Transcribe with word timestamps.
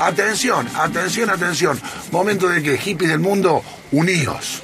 Atención, 0.00 0.68
atención, 0.76 1.28
atención. 1.28 1.80
Momento 2.12 2.48
de 2.48 2.62
que 2.62 2.78
hippies 2.78 3.10
del 3.10 3.18
mundo, 3.18 3.62
unidos. 3.90 4.62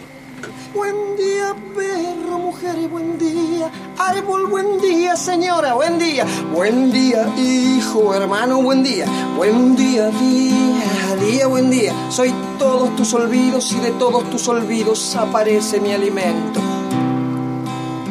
Buen 0.73 0.95
día, 1.17 1.57
perro, 1.75 2.39
mujer, 2.39 2.77
buen 2.89 3.19
día. 3.19 3.69
Árbol, 3.99 4.47
buen 4.47 4.81
día, 4.81 5.17
señora, 5.17 5.75
buen 5.75 5.99
día. 5.99 6.25
Buen 6.53 6.93
día, 6.93 7.27
hijo, 7.37 8.15
hermano, 8.15 8.63
buen 8.63 8.85
día. 8.85 9.07
Buen 9.37 9.75
día, 9.75 10.09
día, 10.11 11.17
día, 11.21 11.47
buen 11.49 11.69
día. 11.69 11.93
Soy 12.11 12.33
todos 12.57 12.95
tus 12.95 13.13
olvidos 13.13 13.73
y 13.73 13.81
de 13.81 13.91
todos 13.93 14.31
tus 14.31 14.47
olvidos 14.47 15.17
aparece 15.17 15.81
mi 15.81 15.93
alimento. 15.93 16.61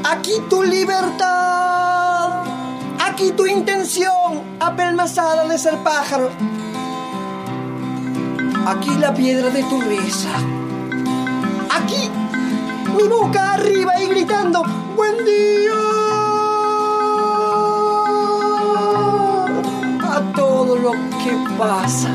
Aquí 0.04 0.34
tu 0.50 0.62
libertad, 0.62 2.44
aquí 3.00 3.32
tu 3.32 3.46
intención, 3.46 4.42
apelmazada 4.60 5.48
de 5.48 5.58
ser 5.58 5.78
pájaro. 5.78 6.30
Aquí 8.66 8.92
la 8.98 9.14
piedra 9.14 9.50
de 9.50 9.62
tu 9.64 9.82
risa. 9.82 10.32
Aquí 11.70 12.10
mi 12.96 13.08
boca 13.10 13.54
arriba 13.54 14.02
y 14.02 14.08
gritando, 14.08 14.64
buen 14.96 15.18
día 15.26 15.74
a 20.02 20.22
todo 20.34 20.78
lo 20.78 20.92
que 20.92 21.38
pasa. 21.58 22.10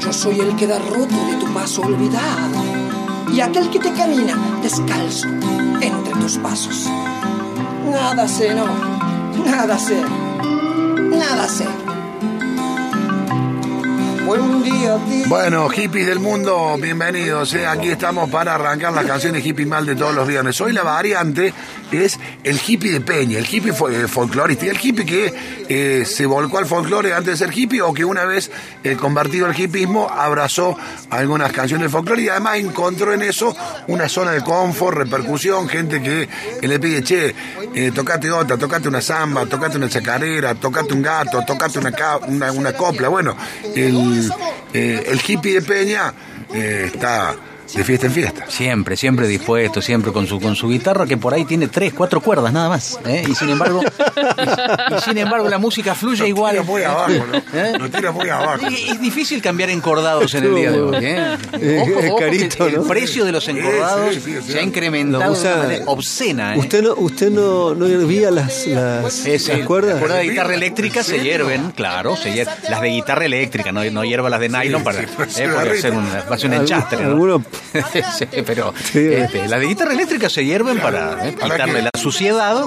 Yo 0.00 0.12
soy 0.12 0.40
el 0.40 0.56
que 0.56 0.66
da 0.66 0.80
roto 0.80 1.14
de 1.30 1.36
tu 1.36 1.46
paso 1.54 1.82
olvidado 1.82 2.58
y 3.32 3.40
aquel 3.40 3.70
que 3.70 3.78
te 3.78 3.92
camina 3.92 4.36
descalzo 4.62 5.28
entre 5.80 6.12
tus 6.14 6.38
pasos. 6.38 6.90
Nada 7.88 8.26
sé, 8.26 8.52
no, 8.52 8.66
nada 9.44 9.78
sé, 9.78 10.02
nada 11.08 11.48
sé. 11.48 11.68
Bueno, 15.26 15.68
hippies 15.68 16.06
del 16.06 16.20
mundo, 16.20 16.76
bienvenidos. 16.80 17.52
¿eh? 17.54 17.66
Aquí 17.66 17.88
estamos 17.88 18.30
para 18.30 18.54
arrancar 18.54 18.92
las 18.92 19.04
canciones 19.04 19.44
hippie 19.44 19.66
mal 19.66 19.84
de 19.86 19.96
todos 19.96 20.14
los 20.14 20.26
viernes. 20.26 20.60
Hoy 20.60 20.72
la 20.72 20.82
variante 20.84 21.52
es 21.90 22.18
el 22.44 22.60
hippie 22.64 22.92
de 22.92 23.00
Peña, 23.00 23.38
el 23.38 23.46
hippie 23.50 23.72
eh, 23.72 24.06
folclorista, 24.06 24.66
y 24.66 24.68
el 24.68 24.78
hippie 24.80 25.04
que 25.04 25.34
eh, 25.68 26.04
se 26.04 26.26
volcó 26.26 26.58
al 26.58 26.66
folclore 26.66 27.12
antes 27.12 27.38
de 27.40 27.46
ser 27.46 27.56
hippie 27.56 27.82
o 27.82 27.92
que 27.92 28.04
una 28.04 28.24
vez 28.24 28.50
convertido 29.00 29.46
al 29.46 29.58
hippismo 29.58 30.08
abrazó 30.08 30.76
algunas 31.10 31.50
canciones 31.52 31.84
del 31.84 31.90
folclore 31.90 32.22
y 32.22 32.28
además 32.28 32.58
encontró 32.58 33.12
en 33.12 33.22
eso 33.22 33.56
una 33.88 34.08
zona 34.08 34.30
de 34.32 34.42
confort, 34.42 34.96
repercusión, 34.96 35.68
gente 35.68 36.00
que, 36.00 36.28
le 36.66 36.78
pide, 36.78 37.02
che, 37.02 37.34
tocate 37.92 38.30
otra, 38.30 38.56
tocate 38.56 38.86
una 38.88 39.00
samba, 39.00 39.46
tocate 39.46 39.76
una 39.76 39.88
chacarera, 39.88 40.54
tocate 40.54 40.94
un 40.94 41.02
gato, 41.02 41.42
tocate 41.46 41.78
una, 41.80 41.90
ca- 41.92 42.18
una, 42.18 42.52
una 42.52 42.72
copla. 42.72 43.08
Bueno, 43.08 43.36
el, 43.74 44.19
eh, 44.72 45.04
el 45.06 45.20
hippie 45.26 45.54
de 45.54 45.62
Peña 45.62 46.12
eh, 46.52 46.90
está 46.92 47.36
de 47.74 47.84
fiesta 47.84 48.06
en 48.06 48.12
fiesta. 48.12 48.44
Siempre, 48.48 48.96
siempre 48.96 49.26
dispuesto, 49.28 49.80
siempre 49.82 50.12
con 50.12 50.26
su 50.26 50.40
con 50.40 50.56
su 50.56 50.68
guitarra 50.68 51.06
que 51.06 51.16
por 51.16 51.32
ahí 51.34 51.44
tiene 51.44 51.68
tres, 51.68 51.92
cuatro 51.92 52.20
cuerdas 52.20 52.52
nada 52.52 52.68
más. 52.68 52.98
¿eh? 53.06 53.24
Y 53.28 53.34
sin 53.34 53.48
embargo, 53.50 53.82
y, 53.82 54.94
y 54.96 55.00
sin 55.00 55.18
embargo 55.18 55.48
la 55.48 55.58
música 55.58 55.94
fluye 55.94 56.26
igual. 56.28 56.52
Tira 56.52 56.62
muy 56.64 56.82
abajo, 56.82 57.10
¿no? 57.10 57.38
¿Eh? 57.60 57.72
Lo 57.78 57.90
tira 57.90 58.12
muy 58.12 58.28
abajo. 58.28 58.68
Y- 58.70 58.90
Es 58.90 59.00
difícil 59.00 59.40
cambiar 59.42 59.70
encordados 59.70 60.34
en 60.34 60.44
el 60.44 60.54
día 60.54 60.70
de 60.72 60.80
hoy. 60.80 60.96
¿eh? 61.04 61.36
Es- 61.60 61.82
Ojo, 61.82 62.00
es 62.00 62.10
ojo, 62.10 62.16
carito, 62.18 62.66
el 62.66 62.74
¿no? 62.76 62.82
precio 62.84 63.24
de 63.24 63.32
los 63.32 63.46
encordados 63.48 64.14
Sí, 64.14 64.20
sí, 64.20 64.32
sí, 64.32 64.38
sí. 64.46 64.52
se 64.52 64.58
ha 64.58 64.62
incrementado 64.62 65.32
usa- 65.32 65.50
de 65.50 65.54
una 65.56 65.62
manera 65.64 65.84
obscena. 65.86 66.54
¿eh? 66.54 66.58
¿Usted 66.58 66.82
no, 66.82 66.94
usted 66.94 67.30
no, 67.30 67.74
no 67.74 67.86
hervía 67.86 68.30
las, 68.30 68.66
las, 68.66 69.26
Es, 69.26 69.48
las 69.48 69.58
el- 69.58 69.64
cuerdas? 69.64 69.92
las 69.94 70.00
cuerdas 70.00 70.18
de 70.18 70.28
guitarra 70.28 70.54
eléctrica 70.54 71.02
se 71.04 71.20
hierven, 71.20 71.70
claro, 71.72 72.16
se 72.16 72.32
hier- 72.34 72.48
las 72.68 72.80
de 72.80 72.88
guitarra 72.88 73.24
eléctrica, 73.26 73.72
no, 73.72 73.84
no 73.90 74.04
hierva 74.04 74.28
las 74.30 74.40
de 74.40 74.48
nylon 74.48 74.82
para, 74.82 75.00
sí, 75.28 75.42
eh, 75.42 75.48
hacer 76.30 76.46
un 76.48 76.54
enchastre. 76.54 77.04
¿no? 77.04 77.42
Sí, 78.18 78.26
pero 78.46 78.72
Sí. 78.92 78.98
este, 79.12 79.46
las 79.48 79.60
de 79.60 79.66
guitarra 79.66 79.92
eléctrica 79.92 80.28
se 80.28 80.44
hierven 80.44 80.78
para 80.78 81.28
eh, 81.28 81.32
¿Para 81.32 81.54
quitarle 81.54 81.82
la 81.82 81.90
suciedad 81.98 82.66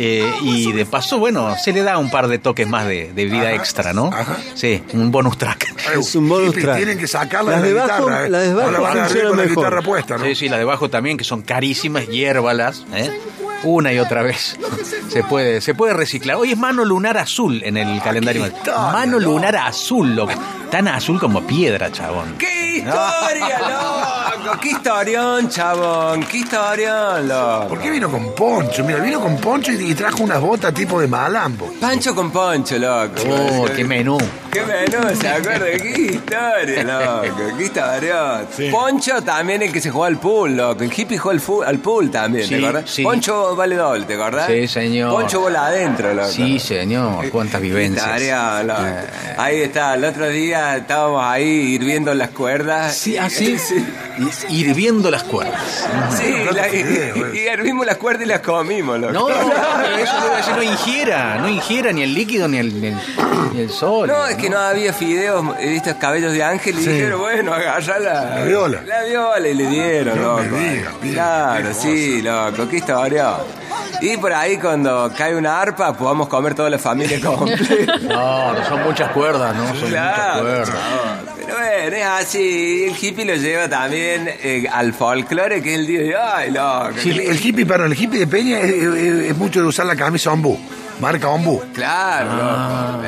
eh, 0.00 0.30
y 0.42 0.70
de 0.72 0.86
paso, 0.86 1.18
bueno, 1.18 1.56
se 1.62 1.72
le 1.72 1.82
da 1.82 1.98
un 1.98 2.08
par 2.10 2.28
de 2.28 2.38
toques 2.38 2.68
más 2.68 2.86
de, 2.86 3.12
de 3.12 3.24
vida 3.24 3.48
Ajá, 3.48 3.54
extra, 3.54 3.92
¿no? 3.92 4.06
ajá. 4.12 4.36
Sí, 4.54 4.80
un 4.92 5.10
bonus 5.10 5.36
track. 5.38 5.74
Es 5.98 6.14
un 6.14 6.28
bonus 6.28 6.54
track. 6.54 6.76
Tienen 6.76 6.98
que 6.98 7.08
sacarla 7.08 7.52
Las 7.52 7.62
de 7.62 7.68
de 7.70 7.74
la 7.74 7.86
bajo- 7.86 8.04
guitarra. 8.06 8.26
¿eh? 8.26 8.30
las 8.30 8.42
de 8.42 8.54
bajo 8.54 8.66
Ahora 8.68 8.80
van 8.80 8.98
a 8.98 9.04
abrir 9.04 9.22
funcionan 9.22 9.36
la 9.48 9.54
guitarra 9.54 9.82
puesta, 9.82 10.16
¿no? 10.18 10.24
Sí, 10.24 10.34
sí, 10.36 10.48
las 10.48 10.58
de 10.60 10.64
bajo 10.64 10.88
también, 10.88 11.16
que 11.16 11.24
son 11.24 11.42
carísimas, 11.42 12.06
hiérvalas, 12.06 12.84
¿eh? 12.94 13.10
Una 13.64 13.92
y 13.92 13.98
otra 13.98 14.22
vez. 14.22 14.56
Se 15.08 15.24
puede, 15.24 15.62
se 15.62 15.74
puede 15.74 15.94
reciclar. 15.94 16.36
Hoy 16.36 16.52
es 16.52 16.58
mano 16.58 16.84
lunar 16.84 17.16
azul 17.16 17.62
en 17.64 17.78
el 17.78 18.00
calendario. 18.02 18.46
Mano 18.92 19.18
lunar 19.18 19.56
azul, 19.56 20.14
loco. 20.14 20.32
Tan 20.70 20.86
azul 20.88 21.18
como 21.18 21.46
piedra, 21.46 21.90
chabón. 21.90 22.36
¡Qué 22.38 22.76
historia, 22.78 23.58
loco! 23.70 24.60
¡Qué 24.60 24.68
historión, 24.70 25.48
chabón! 25.48 26.22
¡Qué 26.24 26.38
historión, 26.38 27.26
loco! 27.28 27.68
¿Por 27.68 27.80
qué 27.80 27.90
vino 27.90 28.10
con 28.10 28.34
poncho? 28.34 28.84
Mira, 28.84 28.98
vino 29.00 29.20
con 29.20 29.36
poncho 29.38 29.72
y, 29.72 29.90
y 29.90 29.94
trajo 29.94 30.22
unas 30.22 30.40
botas 30.40 30.74
tipo 30.74 31.00
de 31.00 31.06
malambo. 31.08 31.72
Pancho 31.80 32.14
con 32.14 32.30
poncho, 32.30 32.76
loco. 32.78 33.14
Oh, 33.28 33.66
qué 33.74 33.82
menú. 33.84 34.18
¡Qué 34.52 34.62
menú! 34.64 35.14
¿Se 35.18 35.28
acuerda? 35.28 35.66
¡Qué 35.82 36.12
historia, 36.12 36.84
loco! 36.84 37.56
¡Qué 37.56 37.64
historión! 37.64 38.46
Poncho 38.70 39.22
también 39.22 39.62
el 39.62 39.72
que 39.72 39.80
se 39.80 39.90
juega 39.90 40.08
al 40.08 40.18
pool, 40.18 40.56
loco. 40.56 40.82
El 40.84 40.92
hippie 40.94 41.16
juega 41.18 41.34
al, 41.34 41.40
fu- 41.40 41.62
al 41.62 41.78
pool 41.78 42.10
también, 42.10 42.46
Sí, 42.46 42.56
¿te 42.56 42.64
acordás? 42.66 42.90
sí. 42.90 43.02
Poncho 43.02 43.56
vale 43.56 43.74
doble, 43.76 44.04
¿te 44.04 44.14
acordás? 44.14 44.46
Sí, 44.46 44.68
señor. 44.68 45.12
Poncho 45.12 45.40
bola 45.40 45.66
adentro, 45.66 46.12
loco. 46.14 46.28
Sí, 46.28 46.58
señor. 46.58 47.28
Cuántas 47.30 47.60
vivencias. 47.60 48.04
Tarea, 48.04 48.62
loco. 48.62 48.82
Eh. 48.84 49.34
Ahí 49.38 49.60
está, 49.62 49.94
el 49.94 50.04
otro 50.04 50.28
día 50.28 50.57
estábamos 50.76 51.22
ahí 51.24 51.44
hirviendo 51.74 52.12
las 52.14 52.30
cuerdas. 52.30 52.94
Sí, 52.96 53.16
así. 53.16 53.56
Hirviendo 54.48 55.10
las 55.10 55.22
cuerdas. 55.24 55.60
Sí, 56.16 56.24
la- 56.52 56.68
y, 56.68 56.70
fideo, 56.82 57.34
y 57.34 57.38
hervimos 57.46 57.86
las 57.86 57.96
cuerdas 57.96 58.24
y 58.24 58.26
las 58.26 58.40
comimos, 58.40 58.98
loco. 58.98 59.12
No, 59.12 59.26
pero 59.82 59.96
eso 59.96 60.12
debe 60.22 60.36
decir, 60.36 60.54
no 60.56 60.62
ingiera, 60.62 61.38
no 61.38 61.48
ingiera 61.48 61.92
ni 61.92 62.02
el 62.02 62.14
líquido 62.14 62.48
ni 62.48 62.58
el, 62.58 62.84
el, 62.84 62.96
ni 63.54 63.60
el 63.60 63.70
sol. 63.70 64.08
No, 64.08 64.26
es 64.26 64.36
que 64.36 64.50
no 64.50 64.58
había 64.58 64.92
fideos, 64.92 65.44
estos 65.60 65.94
cabellos 65.94 66.32
de 66.32 66.42
ángel 66.42 66.78
y 66.78 66.82
Sí. 66.82 66.90
dijeron, 66.90 67.20
bueno, 67.20 67.52
agarra 67.54 67.98
la, 68.00 68.24
La 68.36 68.44
viola. 68.44 68.82
La 68.86 69.04
viola 69.04 69.48
y 69.48 69.54
le 69.54 69.66
dieron, 69.66 70.20
No 70.20 70.40
loco. 70.40 70.56
me 70.56 70.74
digas, 70.74 71.00
bien, 71.00 71.14
claro, 71.14 71.68
sí, 71.74 72.22
loco, 72.22 72.68
qué 72.68 72.76
historia. 72.78 73.34
Y 74.00 74.16
por 74.16 74.32
ahí 74.32 74.56
cuando 74.58 75.12
cae 75.16 75.34
una 75.34 75.60
arpa 75.60 75.92
podamos 75.92 76.28
comer 76.28 76.54
toda 76.54 76.70
la 76.70 76.78
familia 76.78 77.20
completa. 77.24 77.96
No, 78.02 78.52
no 78.54 78.64
son 78.66 78.82
muchas 78.84 79.10
cuerdas, 79.12 79.54
¿no? 79.56 79.66
Son 79.66 79.74
muchas 79.76 79.88
Claro, 79.90 80.40
cuerdas. 80.42 80.68
no, 80.68 81.32
pero 81.36 81.54
bueno, 81.58 81.96
es 81.96 82.04
así. 82.04 82.84
El 82.88 82.96
hippie 83.04 83.24
lo 83.24 83.34
lleva 83.34 83.68
también 83.68 84.28
eh, 84.42 84.66
al 84.72 84.92
folclore, 84.94 85.60
que 85.62 85.74
es 85.74 85.80
el 85.80 85.86
día 85.86 86.00
de 86.00 86.16
ay, 86.16 86.50
loco. 86.50 86.98
Sí, 87.02 87.10
el, 87.10 87.20
el 87.20 87.44
hippie, 87.46 87.66
perdón, 87.66 87.92
el 87.92 88.00
hippie 88.00 88.20
de 88.20 88.26
Peña 88.26 88.60
es, 88.60 88.70
es- 88.72 89.30
es 89.30 89.36
mucho 89.36 89.60
de 89.60 89.66
usar 89.66 89.86
la 89.86 89.96
camisa 89.96 90.30
ombú, 90.32 90.58
marca 91.00 91.28
ombú. 91.28 91.62
Claro, 91.74 92.30
Ah. 92.32 93.00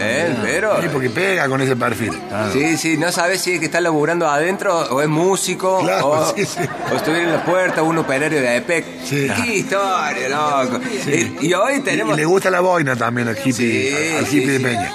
Pero. 0.42 0.80
Sí, 0.80 0.88
porque 0.92 1.10
pega 1.10 1.48
con 1.48 1.60
ese 1.60 1.76
perfil. 1.76 2.12
Sí, 2.52 2.76
sí, 2.76 2.96
no 2.96 3.10
sabes 3.12 3.40
si 3.42 3.52
es 3.52 3.58
que 3.60 3.66
está 3.66 3.80
laburando 3.80 4.28
adentro 4.28 4.78
o 4.78 5.00
es 5.02 5.08
músico 5.08 5.80
Claro, 5.80 6.08
o, 6.08 6.34
sí, 6.34 6.44
sí. 6.44 6.60
o 6.92 6.96
estuviera 6.96 7.24
en 7.26 7.32
la 7.32 7.44
puerta 7.44 7.82
un 7.82 7.98
operario 7.98 8.40
de 8.40 8.56
EPEC. 8.56 8.84
Sí. 9.04 9.28
Qué 9.44 9.56
historia, 9.56 10.28
loco. 10.28 10.80
Y, 11.06 11.46
y 11.48 11.54
hoy 11.54 11.80
tenemos... 11.80 12.14
y 12.14 12.20
le 12.20 12.24
gusta 12.24 12.50
la 12.50 12.60
boina 12.60 12.96
también 12.96 13.28
al 13.28 13.36
hippie, 13.38 13.52
Sí, 13.52 14.16
al, 14.16 14.24
hippie 14.26 14.46
de 14.52 14.58
sí. 14.58 14.64
Peña. 14.64 14.92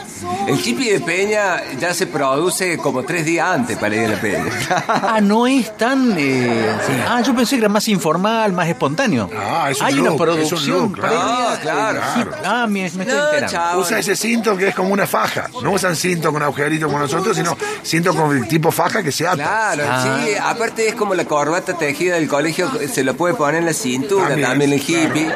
El 0.48 0.60
hippie 0.64 0.94
de 0.94 1.00
Peña 1.00 1.62
ya 1.80 1.94
se 1.94 2.06
produce 2.08 2.78
como 2.78 3.04
tres 3.04 3.26
días 3.26 3.48
antes 3.50 3.78
para 3.78 3.96
ir 3.96 4.06
a 4.06 4.10
la 4.10 4.22
Peña. 4.22 4.46
Ah, 4.88 5.20
no 5.22 5.48
es 5.48 5.76
tan. 5.78 6.14
eh, 6.18 6.72
Ah, 7.08 7.22
yo 7.22 7.34
pensé 7.36 7.56
que 7.56 7.62
era 7.62 7.70
más 7.70 7.88
informal, 7.88 8.52
más 8.54 8.68
espontáneo. 8.68 9.30
Ah, 9.36 9.70
es 9.72 9.80
un 9.80 9.86
Hay 9.88 9.94
look, 9.96 10.02
una 10.02 10.10
es 10.10 10.12
un 10.12 10.18
producción 10.26 10.68
look, 10.82 10.94
claro. 10.94 11.16
previa. 11.16 11.60
Claro. 11.62 12.02
Sí, 12.16 12.22
Ah, 12.44 12.68
me, 12.68 12.82
me 12.82 12.86
estoy 12.88 13.06
No, 13.08 13.34
enterando. 13.34 13.80
Usa 13.80 14.00
ese 14.00 14.16
cinto 14.16 14.56
que 14.58 14.68
es 14.70 14.76
como 14.76 14.90
una 14.94 15.08
faja. 15.08 15.48
No 15.64 15.72
usan 15.72 15.96
cinto 15.96 16.32
con 16.32 16.44
agujerito 16.44 16.86
como 16.88 17.00
nosotros, 17.00 17.36
sino 17.38 17.58
cinto 17.84 18.14
con 18.16 18.48
tipo 18.48 18.72
faja 18.72 19.02
que 19.02 19.12
se 19.12 19.26
ata. 19.28 19.36
Claro, 19.38 19.84
Ah. 19.90 20.20
sí, 20.26 20.32
aparte 20.42 20.88
es 20.90 20.96
como 20.96 21.16
la 21.16 21.26
corbata 21.26 21.78
tejida 21.78 22.16
del 22.16 22.28
colegio, 22.28 22.70
se 22.92 23.04
lo 23.04 23.16
puede 23.16 23.34
poner 23.36 23.62
en 23.62 23.66
la 23.66 23.74
cintura 23.74 24.28
También, 24.30 24.50
también, 24.50 24.74
el 24.74 24.80
hippie. 24.82 25.28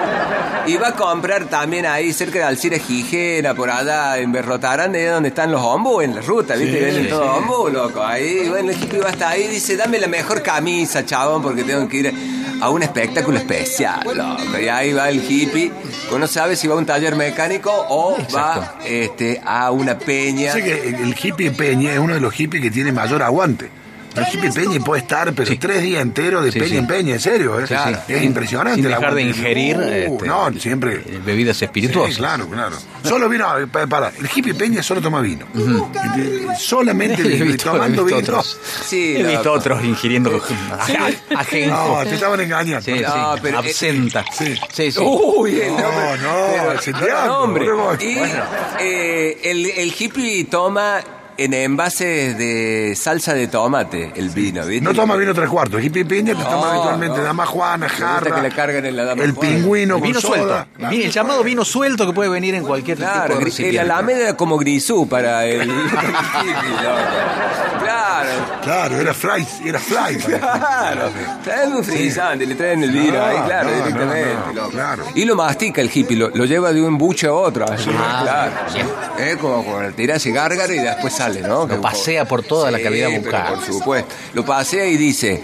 Y 0.68 0.78
va 0.78 0.90
a 0.90 0.94
comprar 0.94 1.46
también 1.46 1.86
ahí 1.86 2.14
cerca 2.14 2.40
de 2.40 2.44
Alcira 2.46 2.78
Gijena, 2.78 3.56
por 3.56 3.70
allá 3.72 4.18
en 4.20 4.32
Es 4.80 5.12
donde 5.12 5.30
están 5.30 5.52
los 5.52 5.62
ombú 5.62 6.02
en 6.02 6.16
la 6.16 6.22
ruta, 6.22 6.56
¿viste? 6.56 6.78
Sí, 6.78 6.86
Venden 6.86 7.04
sí, 7.04 7.10
todo 7.10 7.68
sí. 7.68 7.74
loco. 7.74 8.04
Ahí, 8.04 8.48
bueno, 8.50 8.72
el 8.72 8.82
hippie 8.82 9.00
va 9.00 9.10
hasta 9.10 9.30
ahí 9.30 9.44
y 9.44 9.48
dice, 9.48 9.76
dame 9.76 10.00
la 10.00 10.08
mejor 10.08 10.42
camisa, 10.42 11.06
chabón, 11.06 11.42
porque 11.42 11.64
tengo 11.64 11.88
que 11.88 11.98
ir 11.98 12.14
a 12.62 12.70
un 12.70 12.84
espectáculo 12.84 13.38
especial, 13.38 14.02
loco. 14.06 14.60
Y 14.60 14.68
ahí 14.68 14.94
va 14.94 15.10
el 15.10 15.24
hippie, 15.24 15.72
uno 16.12 16.28
sabe 16.28 16.56
si 16.56 16.68
va 16.68 16.76
a 16.76 16.78
un 16.78 16.86
taller 16.86 17.16
mecánico 17.16 17.72
o 17.90 18.18
va 18.36 18.76
este, 18.86 19.42
a 19.44 19.72
una 19.72 19.98
peña. 19.98 20.54
Sé 20.54 20.64
que 20.64 20.90
el, 20.90 21.16
hippie 21.16 21.50
de 21.50 21.56
Peña 21.56 21.94
es 21.94 22.00
uno 22.00 22.14
de 22.14 22.20
los 22.20 22.34
hippies 22.34 22.64
que 22.64 22.72
tiene 22.72 22.92
mayor 22.92 23.24
aguante. 23.24 23.70
El 24.16 24.26
hippie 24.34 24.52
Peña 24.52 24.80
puede 24.84 25.02
estar, 25.02 25.32
pero 25.34 25.52
tres 25.60 25.82
días 25.82 26.02
enteros 26.02 26.44
de 26.44 26.52
Sí, 26.52 26.60
peña 26.60 26.78
en 26.80 26.88
peña, 26.88 27.14
en 27.14 27.20
serio. 27.20 27.60
¿eh? 27.60 27.66
Claro. 27.68 28.00
Es 28.08 28.24
impresionante. 28.24 28.82
Sin 28.82 28.90
la 28.90 28.98
dejar 28.98 29.14
de 29.16 29.22
aguante. 29.22 29.40
ingerir, 29.40 29.78
Uh, 29.78 29.82
este, 30.16 30.28
no, 30.28 30.52
siempre. 30.60 30.98
Bebidas 31.26 31.62
espirituosas. 31.62 32.14
Sí, 32.16 32.18
claro, 32.20 32.48
claro. 32.50 32.76
Solo 33.04 33.30
vino, 33.30 33.58
eh, 33.60 33.68
pa- 33.68 33.88
para, 33.88 34.10
el 34.10 34.30
hippie 34.34 34.54
Peña 34.56 34.82
solo 34.84 35.00
toma 35.02 35.22
vino. 35.22 35.46
Y- 35.56 36.58
Solamente 36.60 37.22
He 37.22 37.28
vino, 37.28 37.46
y 37.46 37.48
visto, 37.50 37.70
he 37.70 37.74
tomando 37.74 38.04
visto 38.04 38.20
vino. 38.22 38.38
otros. 38.40 38.60
Sí, 38.86 39.16
he 39.18 39.24
visto 39.24 39.54
otros 39.54 39.84
ingiriendo 39.84 40.32
aj- 40.40 41.16
ajenjo. 41.36 41.76
No, 41.98 42.04
te 42.04 42.16
estaban 42.16 42.40
engañando. 42.42 42.82
Sí, 42.82 42.98
sí, 42.98 43.04
No, 43.04 43.36
pero- 43.42 43.60
absenta. 43.60 44.26
Sí. 44.32 44.56
sí, 44.72 44.92
sí. 44.92 45.00
Uy, 45.02 45.60
el 45.62 45.72
No, 45.72 45.82
nombre. 45.82 46.18
no, 46.24 46.72
el 46.72 47.28
no, 47.28 47.40
hombre. 47.40 47.66
no, 47.68 47.94
Y 48.02 48.16
bueno. 48.16 48.44
eh, 48.80 49.38
el, 49.44 49.66
el 49.68 49.94
hippie 49.98 50.46
toma 50.46 51.00
en 51.44 51.54
envases 51.54 52.38
de 52.38 52.94
salsa 52.96 53.34
de 53.34 53.48
tomate 53.48 54.12
el 54.16 54.30
vino, 54.30 54.66
¿viste? 54.66 54.84
No 54.84 54.94
toma 54.94 55.16
vino 55.16 55.34
tres 55.34 55.50
cuartos. 55.50 55.82
Hippie 55.84 56.04
Peña 56.06 56.36
te 56.36 56.44
toma 56.44 56.72
habitualmente 56.72 57.18
no. 57.18 57.24
dama 57.24 57.46
juana, 57.46 57.88
jarra. 57.90 58.36
que 58.36 58.42
le 58.42 58.52
carguen 58.52 58.86
en 58.86 58.96
la 58.98 59.04
dama 59.06 59.24
el 59.24 59.32
Juana. 59.32 59.50
pingüino 59.50 59.96
El 59.96 60.02
con 60.02 60.08
vino 60.10 60.22
soda. 60.22 60.36
suelto. 60.38 60.66
El, 60.80 60.88
vi- 60.90 61.04
el 61.04 61.12
llamado 61.12 61.44
vino 61.44 61.64
suelto 61.66 62.06
que 62.06 62.14
puede 62.14 62.30
venir 62.30 62.56
en 62.56 62.64
cualquier 62.64 62.98
Claro, 62.98 63.22
tipo 63.24 63.28
de 63.28 63.36
gri- 63.36 63.40
el 63.40 63.46
recipiente. 63.46 63.80
alameda 63.80 64.20
era 64.20 64.38
como 64.38 64.58
grisú 64.58 65.08
para 65.08 65.46
el, 65.46 65.62
el 65.62 65.70
hippie, 65.70 66.72
loco. 66.84 67.80
Claro. 67.84 68.30
Claro, 68.64 69.00
era 69.00 69.14
fly, 69.14 69.48
era 69.66 69.80
fly. 69.80 70.18
Claro, 70.30 71.10
traen 71.44 71.74
un 71.74 71.84
frisante, 71.84 72.46
le 72.46 72.56
traen 72.56 72.84
el 72.84 72.92
vino 72.92 73.14
No, 73.18 73.26
ahí, 73.26 73.38
claro, 73.46 73.70
no, 73.70 73.76
directamente. 73.78 74.34
no, 74.34 74.46
no, 74.48 74.54
loco. 74.54 74.70
claro. 74.72 75.04
Y 75.16 75.26
lo 75.26 75.36
mastica 75.36 75.82
el 75.82 75.90
hippie, 75.94 76.18
lo, 76.18 76.30
lo 76.30 76.46
lleva 76.46 76.72
de 76.74 76.82
un 76.82 76.98
buche 76.98 77.28
a 77.28 77.34
otro, 77.34 77.66
así, 77.72 77.90
Ah, 77.98 78.20
claro. 78.24 78.52
sí. 78.72 78.80
Es 79.24 79.38
como 79.38 79.64
cuando 79.64 79.92
tirase 79.94 80.32
gárgara 80.32 80.74
y 80.74 80.80
después 80.80 81.14
sale, 81.14 81.42
¿no? 81.42 81.68
Que- 81.68 81.76
pasea 81.76 82.26
por 82.26 82.44
toda 82.44 82.70
la 82.72 82.80
cavidad 82.82 83.10
bucal. 83.12 83.54
Por 83.56 83.66
supuesto. 83.66 84.14
Lo 84.34 84.46
pasea 84.46 84.86
y 84.86 84.98
dice, 84.98 85.42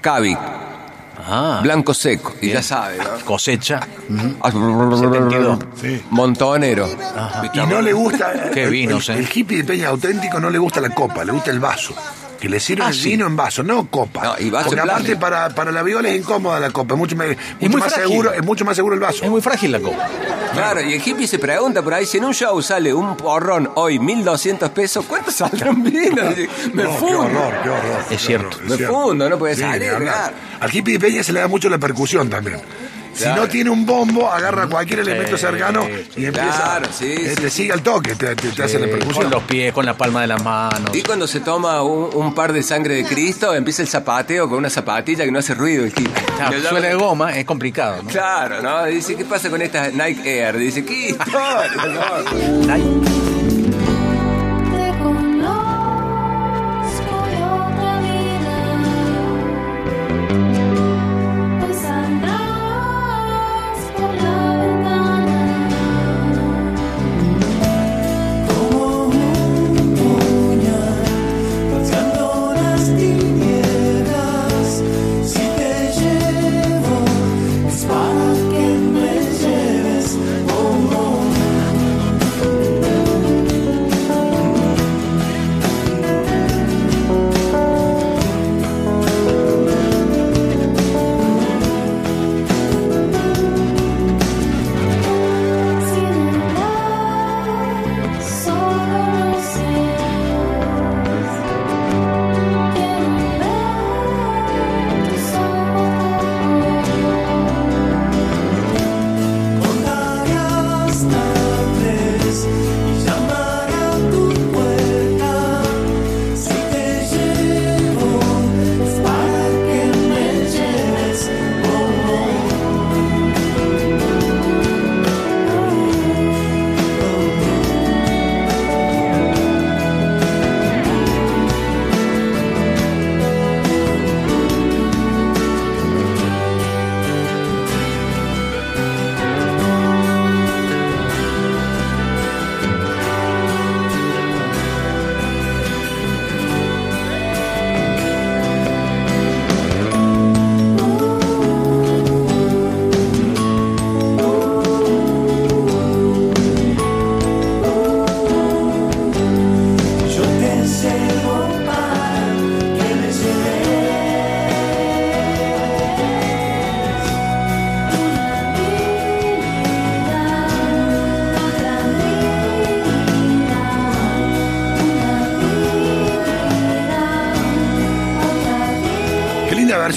Cavic, 0.00 0.38
Ah, 1.28 1.58
blanco 1.62 1.92
seco, 1.92 2.34
y 2.40 2.50
ya 2.50 2.62
sabe, 2.62 2.98
¿no? 2.98 3.04
cosecha. 3.24 3.80
Ah, 4.42 4.50
72. 4.52 5.58
Sí. 5.80 6.00
Montonero. 6.10 6.88
Y 7.52 7.58
no 7.66 7.80
le 7.82 7.92
gusta. 7.92 8.50
Qué 8.52 8.64
el- 8.64 8.70
vinos, 8.70 9.08
el, 9.08 9.16
eh. 9.16 9.18
el 9.20 9.28
hippie 9.34 9.58
de 9.58 9.64
Peña 9.64 9.88
auténtico 9.88 10.38
no 10.38 10.50
le 10.50 10.58
gusta 10.58 10.80
la 10.80 10.90
copa, 10.90 11.24
le 11.24 11.32
gusta 11.32 11.50
el 11.50 11.58
vaso. 11.58 11.94
Que 12.40 12.48
le 12.48 12.60
sirve 12.60 12.84
Ah, 12.84 12.88
el 12.88 12.94
sí. 12.94 13.10
vino 13.10 13.26
en 13.26 13.34
vaso, 13.36 13.62
no 13.62 13.88
copa. 13.90 14.22
No, 14.22 14.34
y 14.38 14.50
vaso 14.50 14.66
Porque 14.68 14.80
aparte 14.82 15.16
para, 15.16 15.48
para 15.50 15.72
la 15.72 15.82
viola 15.82 16.08
es 16.10 16.16
incómoda 16.20 16.60
la 16.60 16.70
copa, 16.70 16.94
es 16.94 16.98
mucho, 16.98 17.16
me- 17.16 17.28
mucho 17.28 17.38
muy 17.60 17.68
más 17.80 17.92
frágil. 17.92 18.10
seguro, 18.10 18.32
es 18.32 18.44
mucho 18.44 18.64
más 18.64 18.76
seguro 18.76 18.94
el 18.94 19.00
vaso. 19.00 19.24
Es 19.24 19.30
muy 19.30 19.40
frágil 19.40 19.72
la 19.72 19.80
copa. 19.80 20.06
Claro, 20.52 20.80
y 20.80 20.94
el 20.94 21.02
hippie 21.06 21.26
se 21.26 21.38
pregunta 21.38 21.82
por 21.82 21.92
ahí, 21.94 22.06
si 22.06 22.16
en 22.18 22.24
un 22.24 22.32
show 22.34 22.60
sale 22.62 22.92
un 22.94 23.16
porrón 23.16 23.70
hoy 23.74 23.98
1200 23.98 24.70
pesos, 24.70 25.04
¿cuánto 25.06 25.30
saldrá 25.30 25.70
un 25.70 25.82
vino? 25.84 26.22
Me 26.72 26.82
No, 26.84 26.90
qué 26.90 26.96
fundo. 26.98 27.20
horror, 27.20 27.54
qué 27.62 27.68
horror. 27.68 28.00
Es 28.00 28.06
qué 28.08 28.18
cierto. 28.18 28.46
horror, 28.48 28.62
Me 28.70 28.76
cierto. 28.76 28.94
fundo, 28.94 29.28
no 29.28 29.38
puede 29.38 29.54
Sí, 29.54 29.60
salir, 29.62 29.90
claro. 29.94 30.34
Al 30.60 30.74
hippie 30.74 30.94
de 30.94 31.00
Peña 31.00 31.22
se 31.22 31.32
le 31.32 31.40
da 31.40 31.48
mucho 31.48 31.68
la 31.68 31.78
percusión 31.78 32.30
también. 32.30 32.60
Si 33.16 33.28
no 33.28 33.48
tiene 33.48 33.70
un 33.70 33.86
bombo, 33.86 34.30
agarra 34.30 34.66
cualquier 34.68 35.00
elemento 35.00 35.36
cercano 35.38 35.86
y 36.16 36.26
empieza. 36.26 36.62
Claro, 36.62 36.86
sí, 36.92 37.06
eh, 37.12 37.34
sí, 37.34 37.42
te 37.42 37.50
sigue 37.50 37.72
al 37.72 37.82
toque, 37.82 38.14
te, 38.14 38.34
te- 38.36 38.48
te 38.50 38.62
hace 38.62 38.78
la 38.78 38.86
percusión. 38.86 39.24
con 39.24 39.30
los 39.32 39.42
pies, 39.44 39.72
con 39.72 39.86
la 39.86 39.96
palma 39.96 40.20
de 40.20 40.26
las 40.26 40.42
manos. 40.42 40.94
Y 40.94 41.02
cuando 41.02 41.26
se 41.26 41.40
toma 41.40 41.82
un, 41.82 42.10
un 42.14 42.34
par 42.34 42.52
de 42.52 42.62
sangre 42.62 42.94
de 42.96 43.04
Cristo, 43.04 43.54
empieza 43.54 43.82
el 43.82 43.88
zapateo 43.88 44.48
con 44.48 44.58
una 44.58 44.70
zapatilla 44.70 45.24
que 45.24 45.30
no 45.32 45.38
hace 45.38 45.54
ruido 45.54 45.84
el 45.84 45.90
hippie. 45.90 46.08
Claro, 46.36 46.60
suela 46.68 46.88
de 46.88 46.94
goma 46.94 47.36
es 47.36 47.44
complicado, 47.44 48.02
¿no? 48.02 48.08
Claro, 48.10 48.60
¿no? 48.62 48.84
Dice, 48.86 49.14
¿qué 49.16 49.24
pasa 49.24 49.48
con 49.50 49.62
estas 49.62 49.92
Nike 49.92 50.40
Air? 50.40 50.56
Dice, 50.58 50.84
¿qué 50.84 51.08
historia? 51.10 51.70
no? 51.86 52.72
Ay, 52.72 53.35